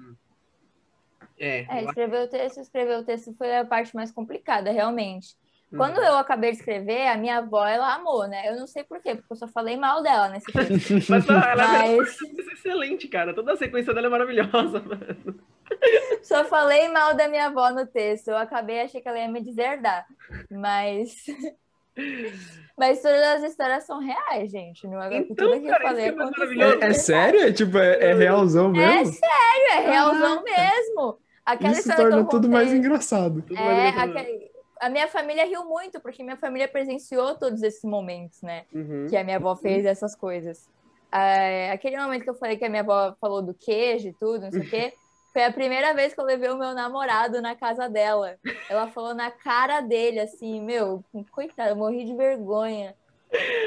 É. 1.38 1.60
É, 1.60 1.66
acho- 1.66 1.88
escrever 1.88 2.22
o 2.22 2.28
texto, 2.28 2.60
escrever 2.60 2.98
o 2.98 3.04
texto 3.04 3.34
foi 3.34 3.56
a 3.56 3.64
parte 3.64 3.94
mais 3.94 4.10
complicada, 4.12 4.70
realmente. 4.70 5.34
Uhum. 5.72 5.78
Quando 5.78 5.98
eu 6.00 6.16
acabei 6.16 6.52
de 6.52 6.58
escrever, 6.58 7.08
a 7.08 7.16
minha 7.16 7.38
avó, 7.38 7.66
ela 7.66 7.94
amou, 7.94 8.26
né? 8.28 8.48
Eu 8.48 8.56
não 8.56 8.66
sei 8.68 8.84
por 8.84 9.00
quê, 9.02 9.14
porque 9.16 9.32
eu 9.32 9.36
só 9.36 9.48
falei 9.48 9.76
mal 9.76 10.02
dela 10.02 10.28
nesse 10.28 10.46
texto. 10.52 11.10
Mas 11.10 11.28
ela 11.28 11.50
ela 11.50 11.66
Mas 11.68 11.90
é 12.22 12.52
excelente, 12.52 13.08
cara. 13.08 13.34
Toda 13.34 13.52
a 13.52 13.56
sequência 13.56 13.92
dela 13.92 14.06
é 14.06 14.10
maravilhosa, 14.10 14.80
mano. 14.80 15.40
só 16.22 16.44
falei 16.44 16.88
mal 16.88 17.14
da 17.14 17.26
minha 17.28 17.46
avó 17.46 17.70
no 17.70 17.84
texto. 17.86 18.28
Eu 18.28 18.36
acabei, 18.36 18.80
achei 18.82 19.00
que 19.00 19.08
ela 19.08 19.18
ia 19.18 19.28
me 19.28 19.42
deserdar. 19.42 20.06
Mas. 20.50 21.24
Mas 22.78 23.00
todas 23.00 23.22
as 23.22 23.42
histórias 23.50 23.84
são 23.84 24.00
reais, 24.00 24.50
gente. 24.50 24.86
Não 24.86 25.02
é 25.02 25.16
Então, 25.16 25.34
tudo 25.50 25.60
que 25.62 25.66
cara, 25.68 25.82
eu 25.82 25.88
falei 25.88 26.62
é. 26.62 26.84
É, 26.84 26.88
é 26.88 26.92
sério? 26.92 27.40
É 27.40 27.52
tipo, 27.52 27.78
é, 27.78 28.10
é 28.10 28.14
realzão 28.14 28.66
É 28.68 28.70
mesmo? 28.98 29.14
sério, 29.14 29.66
é 29.72 29.90
realzão 29.90 30.42
mesmo. 30.44 31.18
Aquela 31.44 31.72
Isso 31.72 31.80
história 31.88 32.04
que 32.04 32.10
torna 32.10 32.28
tudo 32.28 32.48
mais 32.50 32.72
engraçado. 32.72 33.40
Tudo 33.42 33.54
mais 33.54 33.78
É, 33.78 33.88
engraçado. 33.88 34.16
aquele- 34.18 34.55
a 34.80 34.88
minha 34.88 35.08
família 35.08 35.44
riu 35.46 35.64
muito, 35.64 36.00
porque 36.00 36.22
minha 36.22 36.36
família 36.36 36.68
presenciou 36.68 37.34
todos 37.36 37.62
esses 37.62 37.82
momentos, 37.84 38.42
né? 38.42 38.64
Uhum. 38.74 39.06
Que 39.08 39.16
a 39.16 39.24
minha 39.24 39.36
avó 39.36 39.54
fez 39.56 39.84
essas 39.86 40.14
coisas. 40.14 40.68
Ah, 41.10 41.72
aquele 41.72 41.96
momento 41.96 42.24
que 42.24 42.30
eu 42.30 42.34
falei 42.34 42.56
que 42.56 42.64
a 42.64 42.68
minha 42.68 42.82
avó 42.82 43.14
falou 43.20 43.40
do 43.42 43.54
queijo 43.54 44.08
e 44.08 44.12
tudo, 44.12 44.40
não 44.42 44.50
sei 44.52 44.60
o 44.60 44.68
quê, 44.70 44.92
foi 45.32 45.44
a 45.44 45.52
primeira 45.52 45.94
vez 45.94 46.12
que 46.14 46.20
eu 46.20 46.24
levei 46.24 46.50
o 46.50 46.58
meu 46.58 46.74
namorado 46.74 47.40
na 47.40 47.54
casa 47.54 47.88
dela. 47.88 48.36
Ela 48.68 48.88
falou 48.88 49.14
na 49.14 49.30
cara 49.30 49.80
dele, 49.80 50.20
assim, 50.20 50.60
meu, 50.62 51.04
coitado, 51.30 51.70
eu 51.70 51.76
morri 51.76 52.04
de 52.04 52.14
vergonha. 52.16 52.94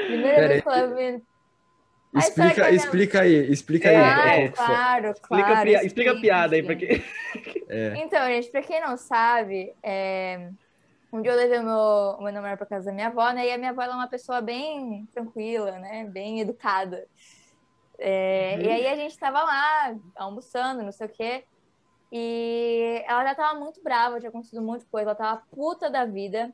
Primeira 0.06 0.36
Pera 0.36 0.48
vez 0.48 0.62
que 0.62 0.68
eu 0.68 0.72
levei. 0.72 1.22
A 2.12 2.18
história 2.18 2.50
que 2.54 2.60
Explica, 2.60 2.64
minha- 2.64 2.76
explica 2.76 3.20
aí, 3.20 3.52
explica 3.52 3.88
É, 3.88 3.96
aí. 3.96 4.02
Ah, 4.02 4.34
foi. 4.56 4.66
claro, 4.66 5.10
Explica, 5.12 5.44
claro. 5.46 5.60
a 5.60 5.62
pia- 5.62 5.84
explica 5.84 6.10
a 6.12 6.20
piada 6.20 6.56
aí 6.56 6.62
pra 6.62 6.74
explico. 6.74 7.04
quem. 7.04 7.64
É. 7.70 7.94
Então, 7.98 8.26
gente, 8.26 8.50
pra 8.50 8.62
quem 8.62 8.80
não 8.80 8.96
sabe, 8.96 9.72
é, 9.80 10.48
um 11.12 11.20
dia 11.20 11.32
eu 11.32 11.36
levei 11.36 11.58
o 11.58 11.64
meu, 11.64 11.76
o 12.18 12.22
meu 12.22 12.32
namorado 12.32 12.58
pra 12.58 12.66
casa 12.66 12.86
da 12.86 12.92
minha 12.92 13.08
avó, 13.08 13.30
né? 13.30 13.46
E 13.46 13.52
a 13.52 13.58
minha 13.58 13.70
avó 13.70 13.82
ela 13.82 13.94
é 13.94 13.96
uma 13.96 14.08
pessoa 14.08 14.40
bem 14.40 15.06
tranquila, 15.12 15.72
né? 15.78 16.04
Bem 16.04 16.40
educada. 16.40 17.06
É, 17.98 18.56
Uhum. 18.56 18.64
E 18.64 18.70
aí 18.70 18.86
a 18.88 18.96
gente 18.96 19.18
tava 19.18 19.42
lá, 19.42 19.94
almoçando, 20.16 20.82
não 20.82 20.92
sei 20.92 21.06
o 21.06 21.10
quê. 21.10 21.44
E 22.10 23.04
ela 23.06 23.24
já 23.24 23.34
tava 23.34 23.58
muito 23.58 23.82
brava, 23.82 24.18
tinha 24.18 24.30
acontecido 24.30 24.62
muita 24.62 24.86
coisa, 24.90 25.10
ela 25.10 25.14
tava 25.14 25.42
puta 25.54 25.90
da 25.90 26.04
vida. 26.04 26.52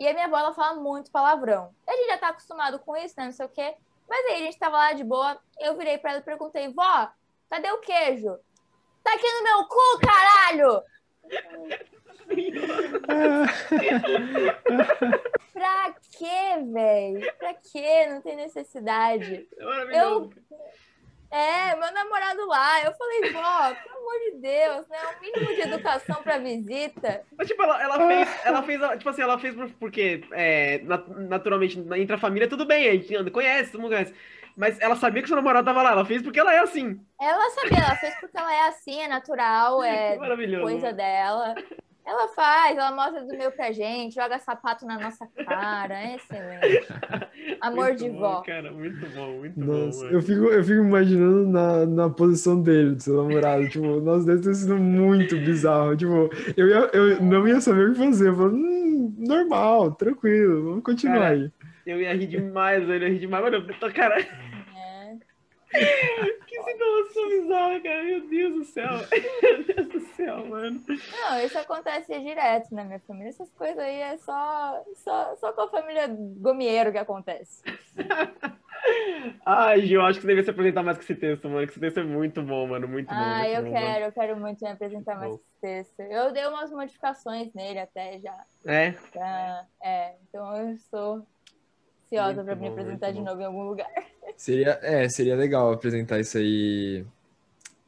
E 0.00 0.08
a 0.08 0.14
minha 0.14 0.26
avó, 0.26 0.38
ela 0.38 0.54
fala 0.54 0.80
muito 0.80 1.10
palavrão. 1.10 1.74
A 1.86 1.92
gente 1.92 2.08
já 2.08 2.18
tá 2.18 2.28
acostumado 2.28 2.78
com 2.80 2.96
isso, 2.96 3.14
né? 3.18 3.26
Não 3.26 3.32
sei 3.32 3.46
o 3.46 3.50
quê. 3.50 3.76
Mas 4.08 4.26
aí 4.26 4.34
a 4.34 4.44
gente 4.44 4.58
tava 4.58 4.76
lá 4.76 4.92
de 4.92 5.04
boa, 5.04 5.38
eu 5.60 5.76
virei 5.76 5.98
pra 5.98 6.10
ela 6.10 6.20
e 6.20 6.24
perguntei, 6.24 6.68
vó, 6.72 7.08
cadê 7.48 7.70
o 7.70 7.78
queijo? 7.78 8.38
Tá 9.02 9.14
aqui 9.14 9.32
no 9.32 9.44
meu 9.44 9.66
cu, 9.66 10.00
caralho! 10.00 10.82
Pra 15.52 15.94
quê, 16.18 16.62
velho? 16.72 17.32
Pra 17.38 17.54
quê? 17.54 18.06
Não 18.08 18.20
tem 18.22 18.36
necessidade. 18.36 19.46
É 19.58 19.64
maravilhoso. 19.64 20.30
É, 21.30 21.74
meu 21.76 21.92
namorado 21.92 22.46
lá. 22.46 22.82
Eu 22.82 22.92
falei, 22.92 23.32
vó, 23.32 23.74
pelo 23.74 23.98
amor 23.98 24.18
de 24.30 24.38
Deus, 24.40 24.88
né? 24.88 24.98
Um 25.16 25.20
mínimo 25.20 25.54
de 25.54 25.60
educação 25.62 26.22
pra 26.22 26.38
visita. 26.38 27.22
Mas, 27.38 27.48
tipo, 27.48 27.62
ela, 27.62 27.82
ela 27.82 28.06
fez, 28.06 28.28
ela 28.44 28.62
fez, 28.62 28.80
tipo 28.98 29.08
assim, 29.08 29.22
ela 29.22 29.38
fez 29.38 29.54
por- 29.54 29.70
porque, 29.80 30.22
é, 30.32 30.78
nat- 30.82 31.08
naturalmente, 31.08 31.80
na- 31.80 31.98
entre 31.98 32.14
a 32.14 32.18
família, 32.18 32.46
tudo 32.48 32.66
bem, 32.66 32.86
a 32.88 32.92
gente 32.92 33.30
conhece, 33.30 33.72
todo 33.72 33.80
mundo 33.80 33.92
conhece. 33.92 34.14
Mas 34.54 34.78
ela 34.78 34.94
sabia 34.96 35.22
que 35.22 35.28
seu 35.28 35.36
namorado 35.36 35.64
tava 35.64 35.82
lá, 35.82 35.92
ela 35.92 36.04
fez 36.04 36.20
porque 36.20 36.38
ela 36.38 36.52
é 36.52 36.58
assim. 36.58 37.00
Ela 37.18 37.48
sabia, 37.50 37.78
ela 37.78 37.96
fez 37.96 38.14
porque 38.20 38.36
ela 38.36 38.54
é 38.54 38.68
assim, 38.68 39.00
é 39.00 39.08
natural, 39.08 39.80
é 39.84 40.18
coisa 40.60 40.92
dela. 40.92 41.54
Ela 42.04 42.26
faz, 42.28 42.76
ela 42.76 42.90
mostra 42.90 43.22
do 43.22 43.36
meu 43.38 43.52
pra 43.52 43.70
gente, 43.70 44.16
joga 44.16 44.36
sapato 44.38 44.84
na 44.84 44.98
nossa 44.98 45.24
cara, 45.46 45.94
é 45.94 46.16
excelente. 46.16 46.88
Amor 47.60 47.86
Muito 47.88 47.98
de 48.04 48.10
bom, 48.10 48.18
vó. 48.18 48.40
Cara, 48.42 48.72
muito 48.72 49.06
bom, 49.14 49.38
muito 49.38 49.60
Nossa, 49.60 50.00
bom. 50.00 50.06
eu 50.06 50.12
mano. 50.14 50.22
fico, 50.22 50.44
eu 50.46 50.64
fico 50.64 50.82
imaginando 50.82 51.46
na, 51.48 51.86
na 51.86 52.10
posição 52.10 52.60
dele, 52.60 52.96
do 52.96 53.02
seu 53.02 53.16
namorado. 53.22 53.68
Tipo, 53.68 54.00
nossa, 54.00 54.26
deve 54.26 54.42
ter 54.42 54.54
sido 54.54 54.76
muito 54.76 55.36
bizarro. 55.36 55.96
Tipo, 55.96 56.28
eu, 56.56 56.68
ia, 56.68 56.90
eu 56.92 57.22
não 57.22 57.46
ia 57.46 57.60
saber 57.60 57.90
o 57.90 57.92
que 57.92 57.98
fazer. 57.98 58.28
Eu 58.30 58.36
falei, 58.36 58.52
hum, 58.56 59.14
normal, 59.18 59.92
tranquilo, 59.92 60.64
vamos 60.70 60.82
continuar 60.84 61.20
Cara, 61.20 61.28
aí. 61.34 61.50
Eu 61.86 62.00
ia 62.00 62.14
rir 62.14 62.26
demais, 62.26 62.82
eu 62.88 62.96
ia 62.96 63.08
rir 63.08 63.18
demais, 63.20 63.44
mano. 63.44 63.56
Eu 63.58 63.78
tô, 63.78 63.90
cara. 63.92 64.16
Que 66.46 66.62
situação 66.62 67.28
bizarra, 67.28 67.80
cara. 67.80 68.02
Meu 68.04 68.28
Deus 68.28 68.54
do 68.54 68.64
céu. 68.64 68.90
Meu 69.42 69.64
Deus 69.64 69.88
do 69.88 70.00
céu, 70.14 70.46
mano. 70.46 70.80
Não, 70.88 71.40
isso 71.44 71.58
acontece 71.58 72.18
direto 72.20 72.74
na 72.74 72.84
minha 72.84 73.00
família. 73.00 73.30
Essas 73.30 73.50
coisas 73.52 73.78
aí 73.78 74.00
é 74.00 74.16
só, 74.18 74.82
só, 74.96 75.34
só 75.36 75.52
com 75.52 75.62
a 75.62 75.68
família 75.70 76.06
Gomieiro 76.08 76.92
que 76.92 76.98
acontece. 76.98 77.62
Ai, 79.46 79.80
Gil, 79.82 80.02
acho 80.02 80.18
que 80.18 80.22
você 80.22 80.28
devia 80.28 80.42
se 80.44 80.50
apresentar 80.50 80.82
mais 80.82 80.96
com 80.96 81.04
esse 81.04 81.14
texto, 81.14 81.48
mano. 81.48 81.66
Que 81.66 81.72
esse 81.72 81.80
texto 81.80 82.00
é 82.00 82.04
muito 82.04 82.42
bom, 82.42 82.66
mano. 82.66 82.88
Muito 82.88 83.08
bom. 83.08 83.14
Ah, 83.16 83.48
eu 83.48 83.62
bom, 83.62 83.70
quero, 83.72 84.04
eu 84.06 84.12
quero 84.12 84.36
muito 84.36 84.60
me 84.64 84.70
apresentar 84.70 85.16
mais 85.16 85.30
Bom. 85.30 85.36
esse 85.36 85.60
texto. 85.60 86.00
Eu 86.00 86.32
dei 86.32 86.44
umas 86.46 86.70
modificações 86.72 87.52
nele 87.54 87.78
até 87.78 88.18
já. 88.18 88.32
mano. 88.32 88.44
É, 88.66 88.90
pra- 89.12 89.66
é, 89.84 90.14
então 90.28 90.56
eu 90.56 90.70
estou 90.74 91.26
ansiosa 92.12 92.34
Muito 92.34 92.46
para 92.46 92.56
me 92.56 92.68
apresentar 92.68 93.10
de 93.10 93.18
bom. 93.18 93.24
novo 93.24 93.40
em 93.40 93.44
algum 93.44 93.62
lugar. 93.64 93.90
Seria, 94.36 94.78
é, 94.82 95.08
seria 95.08 95.36
legal 95.36 95.72
apresentar 95.72 96.20
isso 96.20 96.38
aí 96.38 97.04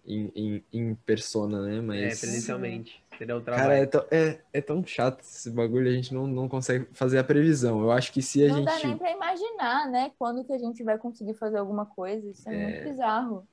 em, 0.06 0.30
em, 0.34 0.64
em 0.72 0.94
persona, 0.94 1.62
né? 1.62 1.78
é, 1.78 1.80
Mas. 1.80 2.20
presencialmente. 2.20 3.02
Seria 3.16 3.36
o 3.36 3.42
Cara, 3.42 3.56
trabalho. 3.58 3.82
é 3.82 3.86
tão, 3.86 4.04
é, 4.10 4.38
é 4.52 4.60
tão 4.60 4.84
chato 4.84 5.20
esse 5.20 5.48
bagulho, 5.48 5.88
a 5.88 5.92
gente 5.92 6.12
não, 6.12 6.26
não 6.26 6.48
consegue 6.48 6.86
fazer 6.92 7.18
a 7.18 7.24
previsão. 7.24 7.80
Eu 7.80 7.92
acho 7.92 8.12
que 8.12 8.20
se 8.20 8.44
a 8.44 8.48
Não 8.48 8.64
dá 8.64 8.72
gente. 8.72 8.88
nem 8.88 8.98
para 8.98 9.12
imaginar, 9.12 9.88
né? 9.88 10.10
Quando 10.18 10.44
que 10.44 10.52
a 10.52 10.58
gente 10.58 10.82
vai 10.82 10.98
conseguir 10.98 11.34
fazer 11.34 11.58
alguma 11.58 11.86
coisa. 11.86 12.28
Isso 12.28 12.48
é, 12.48 12.56
muito 12.56 12.90
bizarro. 12.90 13.46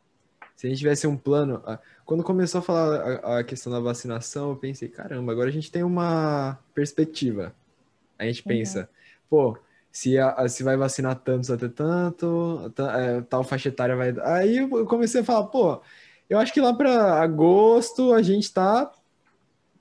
Se 0.56 0.66
a 0.66 0.70
gente 0.70 0.80
tivesse 0.80 1.06
um 1.06 1.16
plano. 1.16 1.62
Quando 2.06 2.24
começou 2.24 2.60
a 2.60 2.62
falar 2.62 3.20
a, 3.24 3.40
a 3.40 3.44
questão 3.44 3.72
da 3.72 3.80
vacinação, 3.80 4.50
eu 4.50 4.56
pensei, 4.56 4.90
caramba, 4.90 5.32
agora 5.32 5.50
a 5.50 5.54
gente 5.54 5.72
tem 5.72 5.84
uma 5.84 6.58
perspectiva. 6.74 7.54
A 8.18 8.26
gente 8.26 8.44
pensa, 8.44 8.90
pô, 9.30 9.58
se, 9.92 10.18
a- 10.18 10.48
se 10.48 10.64
vai 10.64 10.78
vacinar 10.78 11.16
tantos 11.20 11.52
até 11.52 11.68
tanto, 11.68 12.72
ta- 12.76 13.00
é, 13.00 13.22
tal 13.22 13.44
faixa 13.44 13.70
etária 13.70 13.96
vai. 13.96 14.14
Aí 14.24 14.58
eu 14.58 14.86
comecei 14.86 15.22
a 15.22 15.24
falar, 15.24 15.48
pô, 15.48 15.82
eu 16.30 16.40
acho 16.40 16.54
que 16.54 16.62
lá 16.62 16.74
para 16.74 17.22
agosto 17.22 18.14
a 18.14 18.22
gente 18.22 18.54
tá 18.54 18.92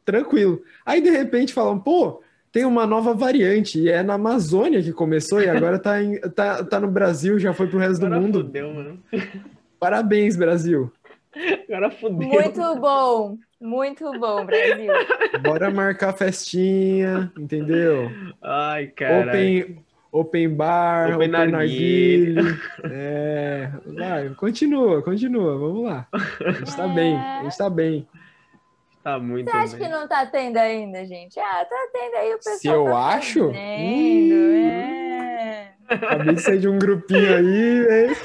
tranquilo. 0.04 0.62
Aí 0.84 1.00
de 1.00 1.10
repente 1.10 1.52
falam, 1.52 1.78
pô. 1.78 2.22
Tem 2.52 2.64
uma 2.64 2.84
nova 2.84 3.14
variante, 3.14 3.78
e 3.78 3.88
é 3.88 4.02
na 4.02 4.14
Amazônia 4.14 4.82
que 4.82 4.92
começou, 4.92 5.40
e 5.40 5.48
agora 5.48 5.78
tá, 5.78 6.02
em- 6.02 6.18
tá, 6.18 6.64
tá 6.64 6.80
no 6.80 6.90
Brasil, 6.90 7.38
já 7.38 7.54
foi 7.54 7.68
pro 7.68 7.78
resto 7.78 8.00
do 8.00 8.06
Agora 8.06 8.20
mundo. 8.20 8.40
fudeu, 8.40 8.74
mano. 8.74 9.00
Parabéns, 9.78 10.36
Brasil. 10.36 10.90
Agora 11.68 11.92
fudeu. 11.92 12.26
Muito 12.28 12.60
bom, 12.80 13.38
muito 13.60 14.18
bom, 14.18 14.44
Brasil. 14.44 14.92
Bora 15.38 15.70
marcar 15.70 16.12
festinha, 16.12 17.30
entendeu? 17.38 18.10
Ai, 18.42 18.88
cara. 18.88 19.28
Open, 19.28 19.84
open 20.12 20.48
bar, 20.54 21.14
Open 21.14 21.16
open, 21.16 21.28
narguilha. 21.28 22.42
narguilha. 22.42 22.60
É, 22.84 23.70
vai, 23.86 24.28
continua, 24.30 25.02
continua, 25.02 25.56
vamos 25.58 25.84
lá. 25.84 26.06
A 26.12 26.50
gente 26.52 26.76
tá 26.76 26.84
É. 26.90 26.94
bem, 26.94 27.16
a 27.16 27.42
gente 27.44 27.56
tá 27.58 27.70
bem. 27.70 28.06
Tá 29.02 29.18
muito 29.18 29.50
Você 29.50 29.56
acha 29.56 29.76
bem. 29.78 29.86
que 29.86 29.92
não 29.94 30.06
tá 30.06 30.26
tendo 30.26 30.58
ainda, 30.58 31.04
gente? 31.06 31.38
Ah, 31.40 31.64
tá 31.64 31.88
tendo 31.92 32.16
aí 32.16 32.34
o 32.34 32.36
pessoal. 32.36 32.58
Se 32.58 32.68
eu 32.68 32.84
tá 32.84 32.98
acho? 33.16 33.40
fazendo, 33.46 33.56
Hum. 33.56 34.60
é. 34.62 35.72
Acabei 35.88 36.34
de 36.34 36.40
sair 36.42 36.58
de 36.60 36.68
um 36.68 36.78
grupinho 36.78 37.34
aí, 37.36 37.80
velho. 37.84 38.16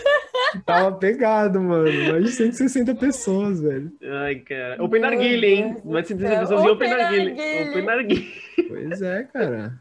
Tava 0.65 0.91
pegado, 0.97 1.59
mano. 1.61 1.85
Mais 2.11 2.25
de 2.25 2.31
160 2.31 2.93
pessoas, 2.93 3.59
velho. 3.61 3.91
Ai, 4.21 4.35
cara. 4.35 4.83
Open 4.83 5.01
Meu 5.01 5.09
Narguile, 5.09 5.47
hein? 5.47 5.77
Mais 5.83 6.03
de 6.03 6.09
160 6.09 6.29
céu. 6.29 6.39
pessoas 6.41 6.63
e 6.63 6.69
Open 6.69 6.87
Open 6.93 7.03
Narguile. 7.03 7.33
Narguile. 7.33 7.69
Open 7.69 7.83
Narguile. 7.85 8.33
Pois 8.67 9.01
é, 9.01 9.23
cara. 9.23 9.73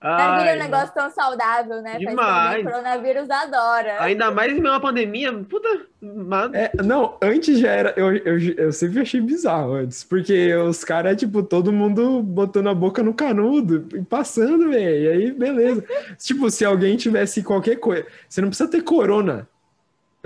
Narguilha 0.00 0.50
é 0.52 0.56
um 0.56 0.60
Ai, 0.60 0.68
negócio 0.68 0.94
tão 0.94 1.10
saudável, 1.10 1.82
né? 1.82 1.98
Demais. 1.98 2.60
O 2.60 2.64
coronavírus 2.64 3.28
adora. 3.28 4.00
Ainda 4.00 4.30
mais 4.30 4.56
em 4.56 4.60
uma 4.60 4.80
pandemia, 4.80 5.32
puta. 5.32 5.68
Mas... 6.00 6.54
É, 6.54 6.70
não, 6.84 7.16
antes 7.20 7.58
já 7.58 7.70
era. 7.70 7.94
Eu, 7.96 8.14
eu, 8.16 8.38
eu 8.38 8.72
sempre 8.72 9.00
achei 9.00 9.20
bizarro 9.20 9.74
antes. 9.74 10.04
Porque 10.04 10.54
os 10.54 10.84
caras, 10.84 11.16
tipo, 11.16 11.42
todo 11.42 11.72
mundo 11.72 12.22
botando 12.22 12.68
a 12.68 12.74
boca 12.74 13.02
no 13.02 13.12
canudo 13.12 13.88
e 13.92 14.02
passando, 14.02 14.70
velho. 14.70 15.02
E 15.02 15.08
aí, 15.08 15.32
beleza. 15.32 15.84
tipo, 16.16 16.48
se 16.48 16.64
alguém 16.64 16.96
tivesse 16.96 17.42
qualquer 17.42 17.76
coisa. 17.76 18.06
Você 18.28 18.40
não 18.40 18.48
precisa 18.48 18.70
ter 18.70 18.82
corona 18.82 19.48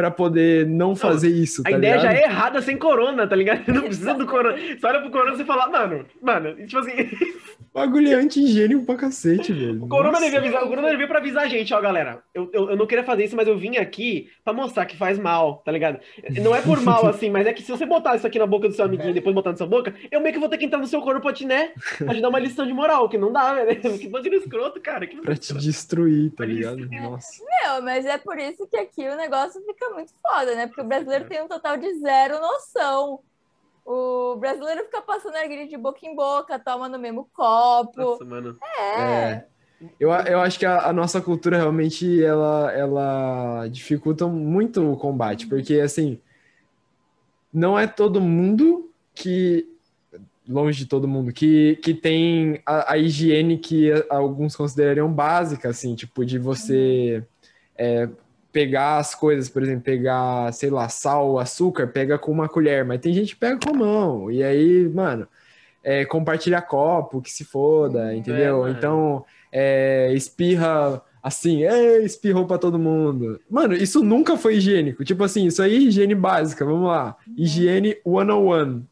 pra 0.03 0.11
poder 0.11 0.67
não 0.67 0.97
fazer 0.97 1.29
isso, 1.29 1.63
tá 1.63 1.69
A 1.69 1.73
ideia 1.73 1.97
ligado? 1.97 2.13
já 2.13 2.19
é 2.19 2.25
errada 2.25 2.61
sem 2.61 2.77
corona, 2.77 3.25
tá 3.25 3.37
ligado? 3.37 3.63
Não 3.73 3.83
precisa 3.83 4.15
do 4.15 4.27
corona. 4.27 4.57
Você 4.59 4.85
olha 4.85 5.01
pro 5.01 5.11
corona 5.13 5.35
e 5.35 5.37
você 5.37 5.45
fala, 5.45 5.69
mano, 5.69 6.05
mano, 6.21 6.57
tipo 6.67 6.79
assim, 6.79 6.91
bagulho 7.73 8.09
é 8.09 8.15
anti-higiênico 8.15 8.85
pra 8.85 8.97
cacete, 8.97 9.53
velho. 9.53 9.85
o 9.85 9.89
corona 9.89 10.19
devia 10.19 10.41
avisar, 10.41 10.65
o 10.65 10.69
corona 10.69 10.91
devia 10.91 11.07
pra 11.07 11.19
avisar 11.21 11.45
a 11.45 11.49
gente, 11.49 11.73
ó, 11.73 11.81
galera. 11.81 12.21
Eu, 12.35 12.51
eu, 12.53 12.71
eu 12.71 12.77
não 12.77 12.85
queria 12.87 13.05
fazer 13.05 13.25
isso, 13.25 13.37
mas 13.37 13.47
eu 13.47 13.57
vim 13.57 13.77
aqui 13.77 14.29
pra 14.45 14.53
mostrar 14.53 14.87
que 14.87 14.97
faz 14.97 15.19
mal, 15.21 15.63
tá 15.65 15.71
ligado? 15.71 16.01
Não 16.43 16.53
é 16.55 16.61
por 16.61 16.81
mal 16.83 17.07
assim, 17.07 17.31
mas 17.31 17.47
é 17.47 17.53
que 17.53 17.63
se 17.63 17.71
você 17.71 17.87
botar 17.87 18.17
isso 18.17 18.27
aqui 18.27 18.41
na 18.41 18.47
boca 18.47 18.69
do 18.69 18.75
seu 18.75 18.85
amiguinho 18.85 19.11
e 19.11 19.15
depois 19.15 19.35
botar 19.35 19.51
na 19.53 19.57
sua 19.57 19.69
boca, 19.69 19.95
eu 20.11 20.21
meio 20.21 20.33
que 20.35 20.41
vou 20.41 20.49
ter 20.49 20.59
que 20.59 20.65
entrar 20.65 20.81
no 20.81 20.87
seu 20.89 21.01
corpo 21.01 21.21
pra 21.21 21.33
te, 21.33 21.47
né? 21.47 21.71
Pra 21.99 22.13
te 22.13 22.21
dar 22.21 22.29
uma 22.29 22.41
lição 22.41 22.67
de 22.67 22.73
moral, 22.73 23.09
que 23.09 23.17
não 23.17 23.33
dá, 23.33 23.55
velho. 23.55 23.81
Que 23.99 24.09
bagulho 24.09 24.35
escroto, 24.35 24.81
cara. 24.81 25.07
Que 25.07 25.17
Pra 25.21 25.37
te 25.37 25.55
destruir, 25.55 26.31
tá 26.33 26.45
ligado? 26.45 26.89
Nossa. 26.91 27.43
Meu, 27.45 27.83
mas 27.83 28.05
é 28.05 28.19
por 28.19 28.37
isso 28.39 28.67
que 28.67 28.77
aqui 28.77 29.07
o 29.09 29.17
negócio 29.17 29.61
fica 29.65 29.92
muito 29.93 30.13
foda, 30.21 30.55
né? 30.55 30.67
Porque 30.67 30.81
o 30.81 30.87
brasileiro 30.87 31.29
tem 31.29 31.43
um 31.43 31.49
total 31.49 31.77
de 31.77 31.95
zero 32.01 32.41
noção. 32.41 33.21
O 33.85 34.37
brasileiro 34.37 34.85
fica 34.85 35.01
passando 35.01 35.35
narguilha 35.35 35.67
de 35.67 35.77
boca 35.77 36.07
em 36.07 36.15
boca, 36.15 36.59
toma 36.59 36.89
no 36.89 36.99
mesmo 36.99 37.29
copo. 37.33 38.01
Nossa, 38.01 38.25
mano. 38.25 38.59
É. 38.79 39.45
Eu, 39.99 40.11
eu 40.11 40.41
acho 40.41 40.59
que 40.59 40.67
a, 40.67 40.87
a 40.87 40.93
nossa 40.93 41.21
cultura 41.21 41.57
realmente 41.57 42.23
ela, 42.23 42.73
ela 42.73 43.69
dificulta 43.69 44.27
muito 44.29 44.93
o 44.93 44.97
combate, 44.97 45.49
porque 45.49 45.81
assim 45.81 46.21
não 47.53 47.79
é 47.79 47.87
todo 47.87 48.21
mundo 48.21 48.91
que 49.15 49.69
longe 50.49 50.79
de 50.79 50.87
todo 50.87 51.07
mundo 51.07 51.33
que, 51.33 51.77
que 51.83 51.95
tem 51.95 52.61
a, 52.65 52.93
a 52.93 52.99
higiene 52.99 53.59
que 53.59 53.91
alguns 54.09 54.57
considerariam 54.57 55.13
básica, 55.13 55.69
assim, 55.69 55.95
tipo 55.95 56.25
de 56.25 56.39
você 56.39 57.25
é, 57.77 58.09
pegar 58.53 58.99
as 58.99 59.15
coisas, 59.15 59.49
por 59.49 59.63
exemplo, 59.63 59.83
pegar, 59.83 60.53
sei 60.53 60.71
lá, 60.71 60.89
sal, 60.89 61.39
açúcar, 61.39 61.87
pega 61.89 62.19
com 62.19 62.31
uma 62.31 62.49
colher, 62.49 62.85
mas 62.85 63.01
tem 63.01 63.13
gente 63.13 63.35
que 63.35 63.41
pega 63.41 63.59
com 63.59 63.75
a 63.75 63.79
mão, 63.79 64.31
e 64.31 64.43
aí, 64.43 64.89
mano, 64.89 65.27
é, 65.83 66.05
compartilha 66.05 66.61
copo, 66.61 67.23
que 67.23 67.31
se 67.31 67.45
foda, 67.45 68.15
entendeu? 68.15 68.61
mano. 68.61 68.77
então, 68.77 69.25
é, 69.51 70.13
espirra 70.15 71.03
assim, 71.23 71.63
é, 71.63 71.99
espirrou 71.99 72.47
pra 72.47 72.59
todo 72.59 72.79
mundo. 72.79 73.41
Mano, 73.49 73.75
isso 73.75 74.03
nunca 74.03 74.37
foi 74.37 74.57
higiênico. 74.57 75.05
Tipo 75.05 75.23
assim, 75.23 75.47
isso 75.47 75.63
aí 75.63 75.77
é 75.77 75.79
higiene 75.79 76.15
básica, 76.15 76.65
vamos 76.65 76.89
lá. 76.89 77.17
Higiene 77.37 77.97
101. 78.05 78.83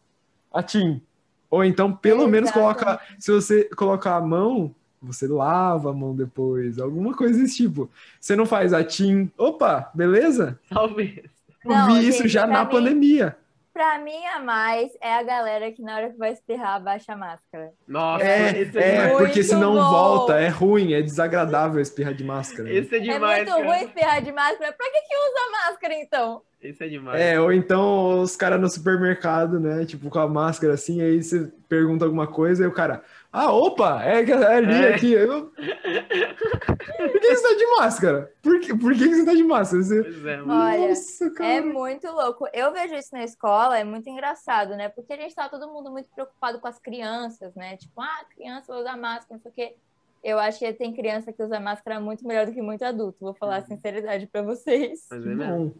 Atim. 0.52 1.02
Ou 1.50 1.64
então, 1.64 1.92
pelo 1.92 2.28
menos, 2.28 2.52
coloca. 2.52 3.00
Se 3.18 3.32
você 3.32 3.64
colocar 3.76 4.14
a 4.14 4.20
mão, 4.20 4.72
você 5.02 5.26
lava 5.26 5.90
a 5.90 5.94
mão 5.94 6.14
depois. 6.14 6.78
Alguma 6.78 7.14
coisa 7.14 7.40
desse 7.40 7.56
tipo. 7.56 7.90
Você 8.20 8.36
não 8.36 8.46
faz 8.46 8.72
atim. 8.72 9.30
Opa, 9.38 9.90
beleza? 9.94 10.58
Talvez. 10.68 11.20
Eu 11.64 11.70
Não, 11.70 11.86
vi 11.94 12.08
isso 12.08 12.18
gente, 12.22 12.28
já 12.28 12.44
pra 12.46 12.52
na 12.58 12.64
mim- 12.64 12.70
pandemia. 12.70 13.36
Pra 13.72 13.98
mim, 14.00 14.26
a 14.34 14.40
mais 14.40 14.90
é 15.00 15.14
a 15.14 15.22
galera 15.22 15.70
que 15.70 15.80
na 15.80 15.94
hora 15.96 16.10
que 16.10 16.18
vai 16.18 16.32
espirrar, 16.32 16.74
abaixa 16.74 17.12
a 17.12 17.16
máscara. 17.16 17.70
Nossa, 17.86 18.24
É, 18.24 18.60
esse 18.60 18.76
é, 18.78 18.96
é, 18.96 19.16
porque 19.16 19.42
senão 19.44 19.74
bom. 19.74 19.90
volta, 19.90 20.34
é 20.40 20.48
ruim, 20.48 20.92
é 20.92 21.00
desagradável 21.00 21.80
espirrar 21.80 22.12
de 22.12 22.24
máscara. 22.24 22.64
né? 22.64 22.74
Esse 22.74 22.96
é 22.96 22.98
demais. 22.98 23.42
é 23.48 23.50
muito 23.50 23.56
cara. 23.64 23.66
ruim 23.78 23.86
espirrar 23.86 24.22
de 24.22 24.32
máscara. 24.32 24.72
Pra 24.72 24.86
que, 24.90 25.00
que 25.02 25.14
usa 25.16 25.66
máscara, 25.66 25.94
então? 25.94 26.42
Esse 26.60 26.84
é 26.84 26.88
demais. 26.88 27.20
É, 27.20 27.40
ou 27.40 27.52
então 27.52 28.20
os 28.20 28.36
caras 28.36 28.60
no 28.60 28.68
supermercado, 28.68 29.60
né? 29.60 29.84
Tipo, 29.86 30.10
com 30.10 30.18
a 30.18 30.28
máscara 30.28 30.74
assim, 30.74 31.00
aí 31.00 31.22
você 31.22 31.48
pergunta 31.68 32.04
alguma 32.04 32.26
coisa 32.26 32.64
e 32.64 32.66
o 32.66 32.72
cara, 32.72 33.02
ah, 33.32 33.52
opa, 33.52 34.02
é, 34.02 34.24
que- 34.24 34.32
é 34.32 34.54
ali, 34.56 34.72
É. 34.86 34.94
aqui. 34.94 35.12
Eu... 35.12 35.46
Por 35.50 37.20
que 37.20 37.36
você 37.36 37.48
tá 37.48 37.54
de 37.56 37.66
máscara? 37.78 38.32
Por 38.42 38.60
que, 38.60 38.76
por 38.76 38.92
que 38.94 39.08
você 39.14 39.24
tá 39.24 39.34
de 39.34 39.42
máscara? 39.44 39.82
Você... 39.82 40.02
Pois 40.02 40.26
é, 40.26 40.36
mano. 40.38 40.62
Olha, 40.62 40.88
Nossa, 40.88 41.30
cara. 41.30 41.52
É 41.52 41.60
muito 41.60 42.06
louco. 42.10 42.46
Eu 42.52 42.72
vejo 42.72 42.94
isso 42.94 43.10
na 43.14 43.22
escola, 43.24 43.78
é 43.78 43.84
muito 43.84 44.08
engraçado, 44.08 44.76
né? 44.76 44.88
Porque 44.88 45.12
a 45.12 45.16
gente 45.16 45.34
tá 45.34 45.48
todo 45.48 45.68
mundo 45.68 45.90
muito 45.90 46.08
preocupado 46.14 46.58
com 46.60 46.66
as 46.68 46.78
crianças, 46.78 47.54
né? 47.54 47.76
Tipo, 47.76 48.00
ah, 48.00 48.24
criança 48.34 48.72
vai 48.72 48.80
usar 48.82 48.96
máscara, 48.96 49.34
não 49.34 49.40
sei 49.40 49.50
o 49.50 49.54
quê. 49.54 49.76
Eu 50.22 50.38
acho 50.38 50.58
que 50.58 50.72
tem 50.74 50.92
criança 50.92 51.32
que 51.32 51.42
usa 51.42 51.58
máscara 51.58 51.98
muito 51.98 52.26
melhor 52.26 52.46
do 52.46 52.52
que 52.52 52.60
muito 52.60 52.84
adulto. 52.84 53.16
Vou 53.20 53.32
falar 53.34 53.56
a 53.56 53.62
sinceridade 53.64 54.26
pra 54.26 54.42
vocês. 54.42 55.06
Mas 55.10 55.22
é 55.24 55.28
mesmo. 55.28 55.56
bom. 55.56 55.72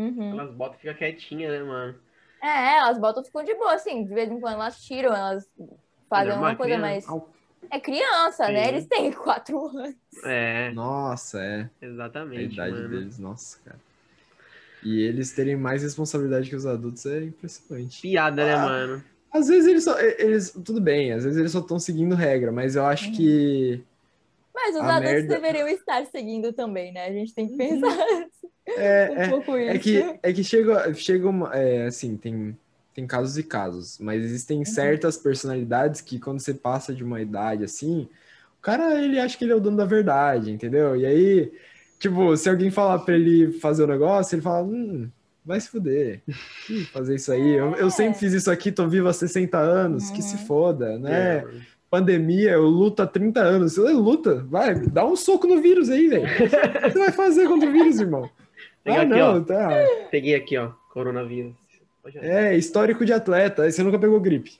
Uhum. 0.00 0.30
Elas 0.38 0.54
botam 0.54 0.76
e 0.76 0.78
ficam 0.80 0.94
quietinhas, 0.94 1.50
né, 1.52 1.62
mano? 1.62 1.94
É, 2.42 2.76
elas 2.78 2.98
botam 2.98 3.22
e 3.22 3.26
ficam 3.26 3.42
de 3.42 3.54
boa, 3.54 3.74
assim. 3.74 4.04
De 4.04 4.12
vez 4.14 4.30
em 4.30 4.38
quando 4.38 4.54
elas 4.54 4.80
tiram, 4.80 5.14
elas 5.14 5.50
fazem 6.16 6.28
Normal, 6.32 6.50
alguma 6.50 6.56
coisa, 6.56 6.78
mas. 6.78 7.06
É 7.70 7.80
criança, 7.80 8.48
né? 8.48 8.64
Sim. 8.64 8.68
Eles 8.68 8.86
têm 8.86 9.10
quatro 9.12 9.66
anos. 9.76 9.94
É, 10.24 10.70
Nossa, 10.72 11.40
é. 11.42 11.68
A 11.82 11.86
exatamente, 11.86 12.52
idade 12.54 12.72
mano. 12.72 12.88
deles, 12.88 13.18
nossa, 13.18 13.58
cara. 13.64 13.78
E 14.82 15.00
eles 15.02 15.32
terem 15.32 15.56
mais 15.56 15.82
responsabilidade 15.82 16.48
que 16.50 16.54
os 16.56 16.66
adultos 16.66 17.06
é 17.06 17.24
impressionante. 17.24 18.02
Piada, 18.02 18.44
né, 18.44 18.52
Ah. 18.54 18.58
mano? 18.66 19.04
Às 19.32 19.48
vezes 19.48 19.66
eles 19.68 19.82
só. 19.82 19.98
Eles, 19.98 20.50
tudo 20.64 20.80
bem, 20.80 21.12
às 21.12 21.24
vezes 21.24 21.38
eles 21.38 21.50
só 21.50 21.58
estão 21.60 21.78
seguindo 21.80 22.14
regra, 22.14 22.52
mas 22.52 22.76
eu 22.76 22.84
acho 22.84 23.10
que. 23.12 23.82
Mas 24.54 24.76
os 24.76 24.82
A 24.82 24.96
adultos 24.96 25.10
merda- 25.12 25.34
deveriam 25.34 25.66
estar 25.68 26.04
seguindo 26.06 26.52
também, 26.52 26.92
né? 26.92 27.06
A 27.06 27.12
gente 27.12 27.34
tem 27.34 27.48
que 27.48 27.56
pensar 27.56 27.88
É, 28.68 29.10
um 29.10 29.16
é, 29.22 29.28
pouco 29.28 29.56
isso. 29.58 29.70
É 29.70 29.78
que, 29.78 30.18
é 30.22 30.32
que 30.32 30.44
chega, 30.44 30.94
chega 30.94 31.28
uma, 31.28 31.52
é, 31.54 31.86
assim, 31.86 32.16
tem, 32.16 32.56
tem 32.94 33.06
casos 33.06 33.36
e 33.38 33.42
casos, 33.42 33.98
mas 33.98 34.22
existem 34.24 34.58
Uhum. 34.60 34.64
certas 34.64 35.16
personalidades 35.16 36.00
que 36.00 36.18
quando 36.18 36.40
você 36.40 36.54
passa 36.54 36.94
de 36.94 37.02
uma 37.04 37.20
idade 37.20 37.64
assim, 37.64 38.08
o 38.58 38.62
cara, 38.62 39.02
ele 39.02 39.18
acha 39.18 39.36
que 39.36 39.44
ele 39.44 39.52
é 39.52 39.56
o 39.56 39.60
dono 39.60 39.76
da 39.76 39.84
verdade, 39.84 40.50
entendeu? 40.50 40.96
E 40.96 41.04
aí, 41.04 41.52
tipo, 41.98 42.36
se 42.36 42.48
alguém 42.48 42.70
falar 42.70 43.00
pra 43.00 43.14
ele 43.14 43.52
fazer 43.60 43.84
o 43.84 43.86
negócio, 43.86 44.34
ele 44.34 44.42
fala, 44.42 44.62
hum, 44.64 45.10
vai 45.44 45.60
se 45.60 45.68
fuder, 45.68 46.22
Ih, 46.70 46.84
fazer 46.86 47.16
isso 47.16 47.30
aí, 47.32 47.52
eu, 47.58 47.74
eu 47.74 47.90
sempre 47.90 48.18
fiz 48.18 48.32
isso 48.32 48.50
aqui, 48.50 48.72
tô 48.72 48.88
vivo 48.88 49.08
há 49.08 49.12
60 49.12 49.58
anos, 49.58 50.10
que 50.10 50.22
se 50.22 50.36
Uhum. 50.36 50.46
foda, 50.46 50.98
né? 50.98 51.36
É. 51.38 51.44
Pandemia, 51.90 52.52
eu 52.52 52.64
luto 52.64 53.02
há 53.02 53.06
30 53.06 53.40
anos, 53.40 53.74
você 53.74 53.92
luta, 53.92 54.36
vai, 54.48 54.74
dá 54.74 55.04
um 55.06 55.14
soco 55.14 55.46
no 55.46 55.60
vírus 55.60 55.90
aí, 55.90 56.08
velho. 56.08 56.24
O 56.24 56.34
que 56.34 56.90
você 56.90 56.98
vai 56.98 57.12
fazer 57.12 57.46
contra 57.46 57.68
o 57.68 57.72
vírus, 57.72 58.00
irmão? 58.00 58.28
Pegar 58.82 59.00
Ah, 59.00 59.02
aqui, 59.02 59.10
não, 59.10 59.36
ó. 59.36 59.40
tá... 59.40 59.68
Peguei 60.10 60.34
aqui, 60.34 60.56
ó. 60.56 60.70
Coronavírus. 60.92 61.54
É, 62.16 62.56
histórico 62.56 63.04
de 63.04 63.12
atleta. 63.12 63.62
Aí 63.62 63.72
você 63.72 63.82
nunca 63.82 63.98
pegou 63.98 64.20
gripe. 64.20 64.52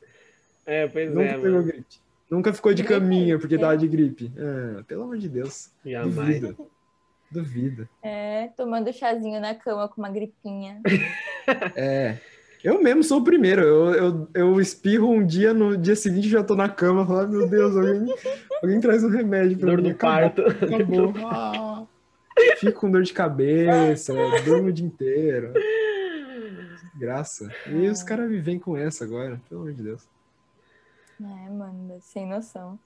É, 0.66 0.87
pois 0.88 1.09
nunca 1.11 1.22
é, 1.28 1.35
pegou 1.35 1.50
mano. 1.52 1.64
gripe. 1.64 2.04
Nunca 2.30 2.52
ficou 2.52 2.72
de 2.72 2.83
Gripe, 2.83 2.98
caminha 3.00 3.38
porque 3.38 3.54
é. 3.54 3.59
tava 3.59 3.76
de 3.76 3.87
gripe. 3.87 4.33
É, 4.37 4.83
pelo 4.85 5.02
amor 5.04 5.18
de 5.18 5.28
Deus. 5.28 5.70
Jamais. 5.85 6.40
Duvida. 6.40 6.57
Duvida. 7.30 7.88
É, 8.02 8.48
tomando 8.57 8.92
chazinho 8.92 9.40
na 9.40 9.54
cama 9.54 9.88
com 9.88 10.00
uma 10.00 10.11
gripinha. 10.11 10.80
É. 11.76 12.16
Eu 12.62 12.83
mesmo 12.83 13.04
sou 13.04 13.18
o 13.20 13.24
primeiro. 13.24 13.61
Eu, 13.61 13.94
eu, 13.94 14.28
eu 14.33 14.61
espirro 14.61 15.11
um 15.11 15.24
dia, 15.26 15.52
no 15.52 15.76
dia 15.76 15.94
seguinte 15.94 16.26
já 16.30 16.42
tô 16.42 16.54
na 16.57 16.66
cama. 16.70 17.04
Falo, 17.07 17.18
"Ai, 17.18 17.26
meu 17.26 17.46
Deus, 17.46 17.76
alguém, 17.76 18.14
alguém 18.62 18.80
traz 18.80 19.04
um 19.04 19.11
remédio 19.11 19.59
pra 19.59 19.68
Dor 19.68 19.83
mim. 19.83 19.90
do 19.90 19.90
Acabou. 19.90 20.30
parto. 20.33 20.42
Acabou. 20.64 21.12
Ah. 21.26 21.85
Fico 22.57 22.80
com 22.80 22.90
dor 22.90 23.02
de 23.02 23.12
cabeça, 23.12 24.14
durmo 24.46 24.68
o 24.68 24.72
dia 24.72 24.87
inteiro. 24.87 25.52
Graça. 26.94 27.50
E 27.66 27.88
os 27.88 28.02
caras 28.02 28.30
vivem 28.30 28.59
com 28.59 28.76
essa 28.76 29.04
agora, 29.04 29.40
pelo 29.48 29.62
amor 29.62 29.72
de 29.72 29.83
Deus. 29.83 30.07
É, 31.20 31.50
mano, 31.50 31.98
sem 32.00 32.26
noção. 32.26 32.78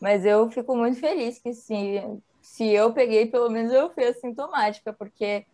Mas 0.00 0.24
eu 0.24 0.50
fico 0.50 0.76
muito 0.76 0.98
feliz 0.98 1.38
que 1.38 1.52
se, 1.54 2.02
se 2.40 2.68
eu 2.68 2.92
peguei, 2.92 3.26
pelo 3.26 3.48
menos 3.48 3.72
eu 3.72 3.90
fui 3.90 4.04
assintomática, 4.04 4.92
porque, 4.92 5.44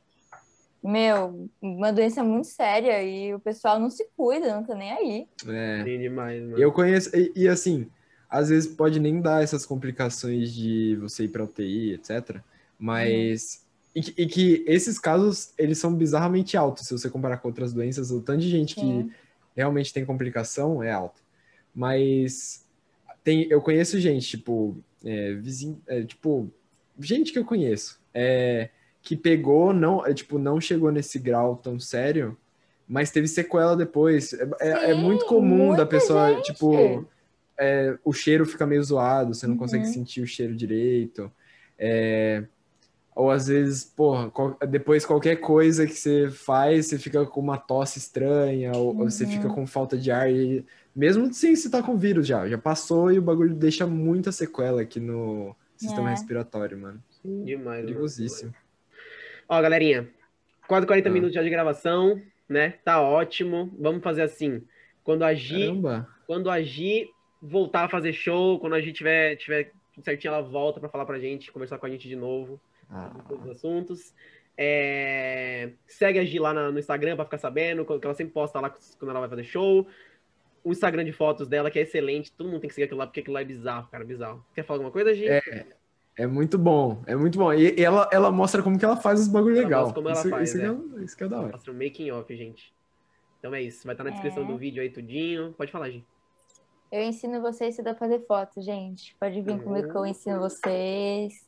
meu, 0.82 1.48
uma 1.60 1.92
doença 1.92 2.24
muito 2.24 2.48
séria 2.48 3.02
e 3.02 3.34
o 3.34 3.40
pessoal 3.40 3.78
não 3.78 3.90
se 3.90 4.08
cuida, 4.16 4.54
não 4.54 4.64
tá 4.64 4.74
nem 4.74 4.92
aí. 4.92 5.28
É. 5.46 5.84
Tem 5.84 5.98
demais, 5.98 6.42
mano. 6.42 6.58
Eu 6.58 6.72
conheço, 6.72 7.14
e, 7.14 7.32
e, 7.36 7.48
assim, 7.48 7.90
às 8.28 8.48
vezes 8.48 8.74
pode 8.74 8.98
nem 8.98 9.20
dar 9.20 9.42
essas 9.42 9.66
complicações 9.66 10.52
de 10.52 10.96
você 10.96 11.24
ir 11.24 11.28
pra 11.28 11.44
UTI, 11.44 11.94
etc. 11.94 12.40
Mas. 12.78 13.66
E, 13.94 14.02
que- 14.02 14.22
e 14.22 14.26
que 14.26 14.64
esses 14.66 14.98
casos, 14.98 15.52
eles 15.58 15.78
são 15.78 15.94
bizarramente 15.94 16.56
altos, 16.56 16.86
se 16.86 16.92
você 16.92 17.08
comparar 17.10 17.38
com 17.38 17.48
outras 17.48 17.72
doenças, 17.72 18.10
o 18.10 18.20
tanto 18.20 18.40
de 18.40 18.48
gente 18.48 18.74
que 18.74 18.80
Sim. 18.80 19.10
realmente 19.56 19.92
tem 19.92 20.04
complicação, 20.04 20.82
é 20.82 20.92
alta. 20.92 21.20
Mas 21.74 22.64
tem, 23.24 23.46
eu 23.50 23.60
conheço 23.60 23.98
gente, 23.98 24.26
tipo, 24.28 24.76
é, 25.04 25.34
vizinho, 25.34 25.80
é, 25.86 26.02
tipo, 26.02 26.50
gente 26.98 27.32
que 27.32 27.38
eu 27.38 27.44
conheço, 27.44 28.00
é, 28.12 28.70
que 29.02 29.16
pegou, 29.16 29.72
não, 29.72 30.04
é, 30.06 30.12
tipo, 30.12 30.38
não 30.38 30.60
chegou 30.60 30.90
nesse 30.90 31.18
grau 31.18 31.56
tão 31.56 31.78
sério, 31.78 32.36
mas 32.86 33.10
teve 33.10 33.28
sequela 33.28 33.76
depois. 33.76 34.32
É, 34.32 34.48
é, 34.60 34.90
é 34.90 34.94
muito 34.94 35.24
comum 35.26 35.74
da 35.74 35.86
pessoa, 35.86 36.34
gente. 36.34 36.52
tipo, 36.52 37.06
é, 37.58 37.98
o 38.04 38.12
cheiro 38.12 38.44
fica 38.46 38.66
meio 38.66 38.82
zoado, 38.82 39.34
você 39.34 39.46
não 39.46 39.54
Uhum. 39.54 39.58
consegue 39.60 39.86
sentir 39.86 40.20
o 40.22 40.26
cheiro 40.26 40.54
direito. 40.54 41.30
É, 41.78 42.44
ou 43.18 43.30
às 43.32 43.48
vezes, 43.48 43.84
porra, 43.84 44.30
qual- 44.30 44.56
depois 44.68 45.04
qualquer 45.04 45.36
coisa 45.36 45.86
que 45.86 45.92
você 45.94 46.30
faz, 46.30 46.86
você 46.86 46.98
fica 46.98 47.26
com 47.26 47.40
uma 47.40 47.58
tosse 47.58 47.98
estranha, 47.98 48.70
ou, 48.76 48.96
ou 48.96 49.10
você 49.10 49.24
Uhum. 49.24 49.30
fica 49.30 49.48
com 49.48 49.66
falta 49.66 49.98
de 49.98 50.10
ar, 50.10 50.30
e, 50.30 50.64
mesmo 50.94 51.32
sem 51.34 51.54
você 51.56 51.66
estar 51.66 51.82
com 51.82 51.96
vírus 51.96 52.26
já, 52.26 52.48
já 52.48 52.56
passou 52.56 53.10
e 53.10 53.18
o 53.18 53.22
bagulho 53.22 53.54
deixa 53.54 53.86
muita 53.86 54.30
sequela 54.30 54.82
aqui 54.82 55.00
no 55.00 55.54
sistema 55.76 56.08
É. 56.08 56.12
respiratório, 56.12 56.78
mano. 56.78 57.02
Demais. 57.24 57.84
Perigosíssimo. 57.84 58.54
Ó, 59.48 59.60
galerinha, 59.60 60.08
quase 60.66 60.86
40 60.86 61.08
Ah. 61.08 61.12
minutos 61.12 61.34
já 61.34 61.42
de 61.42 61.50
gravação, 61.50 62.20
né? 62.48 62.74
Tá 62.84 63.00
ótimo. 63.02 63.70
Vamos 63.78 64.02
fazer 64.02 64.22
assim. 64.22 64.62
Quando 65.02 65.24
agir, 65.24 65.66
Caramba. 65.68 66.08
quando 66.26 66.50
agir, 66.50 67.08
voltar 67.42 67.84
a 67.84 67.88
fazer 67.88 68.12
show, 68.12 68.58
quando 68.60 68.74
a 68.74 68.80
gente 68.80 68.94
tiver, 68.94 69.36
tiver 69.36 69.72
certinho, 70.04 70.32
ela 70.34 70.42
volta 70.42 70.78
pra 70.78 70.88
falar 70.88 71.04
pra 71.06 71.18
gente, 71.18 71.50
conversar 71.50 71.78
com 71.78 71.86
a 71.86 71.90
gente 71.90 72.06
de 72.08 72.14
novo. 72.16 72.60
Ah, 72.90 73.10
todos 73.28 73.44
os 73.44 73.50
assuntos. 73.52 74.14
É, 74.56 75.70
Segue 75.86 76.18
a 76.18 76.24
Gi 76.24 76.38
lá 76.38 76.52
na- 76.52 76.70
no 76.72 76.78
Instagram 76.78 77.14
pra 77.16 77.24
ficar 77.24 77.38
sabendo, 77.38 77.84
que 77.84 78.04
ela 78.04 78.14
sempre 78.14 78.32
posta 78.32 78.60
lá 78.60 78.70
quando 78.98 79.10
ela 79.10 79.20
vai 79.20 79.28
fazer 79.28 79.44
show. 79.44 79.86
O 80.64 80.72
Instagram 80.72 81.04
de 81.04 81.12
fotos 81.12 81.46
dela, 81.48 81.70
que 81.70 81.78
é 81.78 81.82
excelente. 81.82 82.32
Todo 82.32 82.48
mundo 82.48 82.60
tem 82.60 82.68
que 82.68 82.74
seguir 82.74 82.84
aquilo 82.86 82.98
lá, 82.98 83.06
porque 83.06 83.20
aquilo 83.20 83.34
lá 83.34 83.40
é 83.40 83.44
bizarro, 83.44 83.88
cara, 83.90 84.04
bizarro. 84.04 84.44
Quer 84.54 84.64
falar 84.64 84.78
alguma 84.78 84.90
coisa, 84.90 85.14
Gi? 85.14 85.26
É 86.16 86.26
muito 86.26 86.58
bom, 86.58 87.00
é 87.06 87.14
muito 87.14 87.38
bom. 87.38 87.52
E, 87.54 87.80
ela, 87.80 88.08
ela 88.12 88.32
mostra 88.32 88.60
como 88.60 88.76
que 88.76 88.84
ela 88.84 88.96
faz 88.96 89.20
os 89.20 89.28
bagulho 89.28 89.54
Ela 89.56 89.64
legal. 89.64 89.94
como 89.94 90.08
ela 90.08 90.18
isso, 90.18 90.28
faz, 90.28 90.48
isso, 90.48 90.58
que 90.58 90.64
é. 90.64 91.00
é, 91.00 91.04
isso 91.04 91.16
que 91.16 91.22
é 91.24 91.28
da 91.28 91.38
hora. 91.40 91.52
Mostra 91.52 91.72
o 91.72 91.74
making 91.76 92.10
off, 92.10 92.36
gente. 92.36 92.74
Então 93.38 93.54
é 93.54 93.62
isso. 93.62 93.86
Vai 93.86 93.94
estar 93.94 94.02
na 94.02 94.10
descrição 94.10 94.42
É. 94.42 94.46
do 94.46 94.58
vídeo 94.58 94.82
aí 94.82 94.90
tudinho. 94.90 95.54
Pode 95.56 95.70
falar, 95.70 95.88
Gi. 95.90 96.04
Eu 96.90 97.02
ensino 97.02 97.40
vocês 97.40 97.76
tudo 97.76 97.88
a 97.88 97.94
fazer 97.94 98.18
foto, 98.26 98.60
gente. 98.60 99.14
Pode 99.20 99.40
vir 99.40 99.60
comigo 99.62 99.88
que 99.92 99.96
eu 99.96 100.04
ensino 100.06 100.40
vocês. 100.40 101.47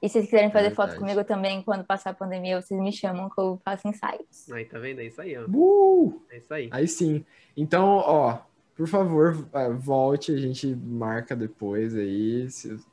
E 0.00 0.08
se 0.08 0.12
vocês 0.14 0.26
quiserem 0.26 0.50
fazer 0.52 0.70
foto 0.70 0.90
Verdade. 0.90 1.00
comigo 1.00 1.24
também, 1.26 1.62
quando 1.62 1.84
passar 1.84 2.10
a 2.10 2.14
pandemia, 2.14 2.60
vocês 2.60 2.80
me 2.80 2.92
chamam 2.92 3.28
que 3.28 3.40
eu 3.40 3.60
faço 3.64 3.88
ensaios. 3.88 4.48
Aí, 4.52 4.64
tá 4.64 4.78
vendo? 4.78 5.00
É 5.00 5.06
isso 5.06 5.20
aí, 5.20 5.36
ó. 5.36 5.44
Uh! 5.48 6.22
É 6.30 6.38
isso 6.38 6.54
aí. 6.54 6.68
Aí 6.70 6.86
sim. 6.86 7.24
Então, 7.56 7.84
ó, 7.96 8.38
por 8.76 8.86
favor, 8.86 9.48
eh, 9.52 9.70
volte, 9.70 10.32
a 10.32 10.36
gente 10.36 10.68
marca 10.76 11.34
depois 11.34 11.96
aí. 11.96 12.48
Se, 12.48 12.78
se 12.78 12.86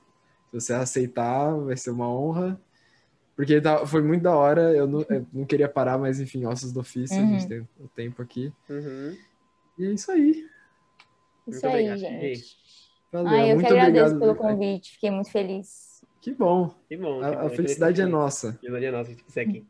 você 0.52 0.74
aceitar, 0.74 1.54
vai 1.60 1.78
ser 1.78 1.92
uma 1.92 2.10
honra. 2.10 2.60
Porque 3.36 3.60
tá- 3.62 3.86
foi 3.86 4.02
muito 4.02 4.24
da 4.24 4.36
hora, 4.36 4.72
eu 4.74 4.88
não, 4.88 5.06
eu 5.10 5.28
não 5.32 5.46
queria 5.46 5.68
parar, 5.70 5.98
mas 6.00 6.20
enfim, 6.20 6.46
ossos 6.46 6.72
do 6.72 6.80
ofício, 6.80 7.18
a 7.18 7.22
Uhum. 7.22 7.30
gente 7.38 7.48
tem 7.48 7.60
o 7.80 7.88
tempo 7.90 8.22
aqui. 8.22 8.52
Uhum. 8.70 9.16
E 9.78 9.86
é 9.86 9.92
isso 9.92 10.10
aí. 10.12 10.32
Isso 11.46 11.62
Muito 11.64 11.68
aí, 11.68 11.88
obrigado, 11.92 12.00
gente. 12.00 12.58
Valeu, 13.12 13.30
Ai, 13.30 13.52
eu 13.52 13.56
muito 13.56 13.68
que 13.68 13.74
agradeço 13.74 14.16
obrigado. 14.16 14.20
pelo 14.20 14.36
convite. 14.36 14.92
Fiquei 14.94 15.12
muito 15.12 15.30
feliz. 15.32 15.85
Que 16.26 16.34
bom. 16.34 16.74
Que 16.90 16.98
bom. 16.98 17.20
que 17.20 17.26
A, 17.26 17.32
bom. 17.34 17.46
a 17.46 17.50
felicidade 17.52 18.02
é 18.02 18.06
nossa. 18.08 18.50
A 18.50 18.54
felicidade 18.54 18.86
é 18.86 18.92
nossa 18.92 19.14
de 19.14 19.24
você 19.28 19.40
aqui. 19.42 19.64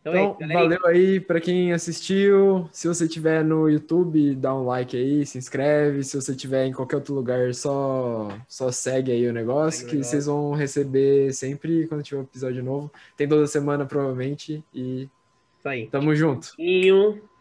Então, 0.00 0.12
Então, 0.14 0.14
é 0.14 0.22
isso, 0.30 0.38
galerinha. 0.38 0.78
valeu 0.78 0.86
aí 0.86 1.20
pra 1.20 1.38
quem 1.38 1.70
assistiu. 1.74 2.66
Se 2.72 2.88
você 2.88 3.04
estiver 3.04 3.44
no 3.44 3.68
YouTube, 3.68 4.34
dá 4.36 4.54
um 4.54 4.64
like 4.64 4.96
aí, 4.96 5.26
se 5.26 5.36
inscreve. 5.36 6.02
Se 6.02 6.16
você 6.18 6.32
estiver 6.32 6.64
em 6.64 6.72
qualquer 6.72 6.96
outro 6.96 7.14
lugar, 7.14 7.52
só, 7.52 8.28
só 8.48 8.72
segue 8.72 9.12
aí 9.12 9.28
o 9.28 9.34
negócio, 9.34 9.80
Segue 9.80 9.98
que 9.98 10.02
vocês 10.04 10.24
vão 10.24 10.52
receber 10.52 11.30
sempre 11.34 11.86
quando 11.88 12.02
tiver 12.02 12.20
um 12.20 12.24
episódio 12.24 12.64
novo. 12.64 12.90
Tem 13.14 13.28
toda 13.28 13.46
semana, 13.46 13.84
provavelmente. 13.84 14.64
E 14.72 15.10
Isso 15.58 15.68
aí. 15.68 15.86
tamo 15.88 16.14
junto. 16.14 16.54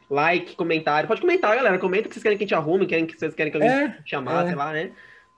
Like, 0.09 0.57
comentário. 0.57 1.07
Pode 1.07 1.21
comentar, 1.21 1.55
galera. 1.55 1.79
Comenta 1.79 2.07
o 2.07 2.09
que 2.09 2.15
vocês 2.15 2.23
querem 2.23 2.37
que 2.37 2.43
a 2.43 2.47
gente 2.47 2.55
arrume, 2.55 2.85
querem 2.85 3.05
que 3.05 3.17
vocês 3.17 3.33
querem 3.33 3.49
que 3.49 3.57
alguém 3.57 3.71
É, 3.71 3.97
chamar, 4.05 4.43
é. 4.43 4.47
sei 4.47 4.55
lá, 4.55 4.73
né? 4.73 4.91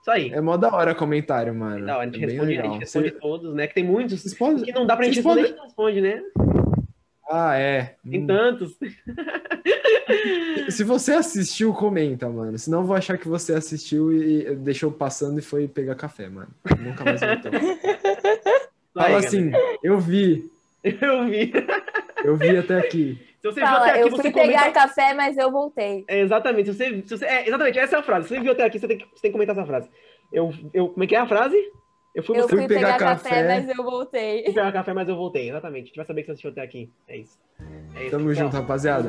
Isso 0.06 0.10
aí. 0.12 0.30
é 0.32 0.40
mó 0.40 0.56
da 0.56 0.72
hora 0.72 0.94
comentário, 0.94 1.52
mano. 1.52 1.84
Da 1.84 1.98
hora, 1.98 2.08
a 2.08 2.12
gente 2.12 2.22
é 2.22 2.26
responde, 2.28 2.58
a 2.58 2.62
gente 2.62 2.78
responde 2.78 3.08
Você- 3.10 3.18
todos, 3.18 3.54
né? 3.56 3.66
Que 3.66 3.74
tem 3.74 3.82
muitos 3.84 4.20
Vocês 4.22 4.34
podem... 4.34 4.62
que 4.64 4.70
não 4.72 4.86
dá 4.86 4.94
pra 4.94 5.04
gente 5.04 5.20
Vocês 5.20 5.24
responder, 5.26 5.40
a 5.42 5.46
gente 5.48 5.56
não 5.56 5.64
responde, 5.64 6.00
né? 6.00 6.22
Ah, 7.28 7.56
é. 7.58 7.96
Tem 8.08 8.22
Hum. 8.22 8.26
tantos. 8.28 8.76
Se 10.70 10.84
você 10.84 11.12
assistiu, 11.14 11.74
comenta, 11.74 12.28
mano. 12.28 12.56
Senão 12.56 12.80
eu 12.82 12.84
vou 12.86 12.94
achar 12.96 13.18
que 13.18 13.26
você 13.26 13.52
assistiu 13.52 14.12
e 14.12 14.54
deixou 14.54 14.92
passando 14.92 15.40
e 15.40 15.42
foi 15.42 15.66
pegar 15.66 15.96
café, 15.96 16.28
mano. 16.28 16.50
Nunca 16.78 17.04
mais 17.04 17.20
voltou. 17.20 17.50
Aí, 18.98 19.12
Fala 19.12 19.18
assim, 19.18 19.50
eu 19.82 19.98
vi, 19.98 20.48
galera. 20.84 21.02
Eu 21.04 21.26
vi. 21.26 21.52
eu 22.24 22.36
vi 22.36 22.56
até 22.56 22.78
aqui. 22.78 23.18
Se 23.52 23.60
você 23.60 23.60
viu 23.60 23.68
Fala, 23.68 23.80
até 23.86 23.90
aqui, 23.92 24.00
eu 24.00 24.10
você 24.10 24.22
fui 24.22 24.30
comenta. 24.32 24.48
pegar 24.58 24.72
café, 24.72 25.14
mas 25.14 25.36
eu 25.36 25.50
voltei. 25.50 26.04
É, 26.08 26.20
exatamente. 26.20 26.72
Se 26.72 26.76
você, 26.78 27.02
se 27.06 27.16
você- 27.18 27.24
é, 27.26 27.48
exatamente, 27.48 27.78
essa 27.78 27.96
é 27.96 27.98
a 27.98 28.02
frase. 28.02 28.28
Se 28.28 28.34
você 28.34 28.40
viu 28.40 28.52
até 28.52 28.64
aqui, 28.64 28.78
você 28.78 28.88
tem 28.88 28.98
que, 28.98 29.04
você 29.04 29.22
tem 29.22 29.30
que 29.30 29.32
comentar 29.32 29.56
essa 29.56 29.66
frase. 29.66 29.88
Eu, 30.32 30.52
eu, 30.74 30.88
como 30.88 31.04
é 31.04 31.06
que 31.06 31.14
é 31.14 31.18
a 31.18 31.26
frase? 31.26 31.56
Eu 32.14 32.22
fui 32.22 32.38
Eu 32.38 32.48
fui 32.48 32.66
pegar 32.66 32.94
pegar, 32.94 32.98
café. 32.98 33.28
café, 33.28 33.46
mas 33.46 33.68
eu 33.78 33.84
voltei. 33.84 34.44
fui 34.44 34.54
pegar 34.54 34.72
café, 34.72 34.92
mas 34.94 35.08
eu 35.08 35.16
voltei. 35.16 35.50
Exatamente. 35.50 35.82
A 35.82 35.86
gente 35.88 35.96
vai 35.96 36.06
saber 36.06 36.22
que 36.22 36.26
você 36.26 36.32
assistiu 36.32 36.50
até 36.50 36.62
aqui. 36.62 36.90
É 37.06 37.16
isso. 37.18 37.38
É 37.94 38.02
isso. 38.02 38.10
Tamo 38.10 38.26
pessoal. 38.28 38.46
junto, 38.46 38.56
rapaziada. 38.56 39.08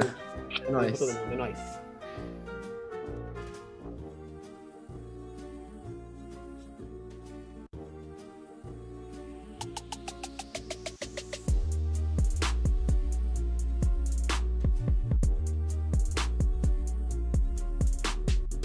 É 0.68 0.72
nóis. 0.72 1.02
É 1.02 1.36
nóis. 1.36 1.87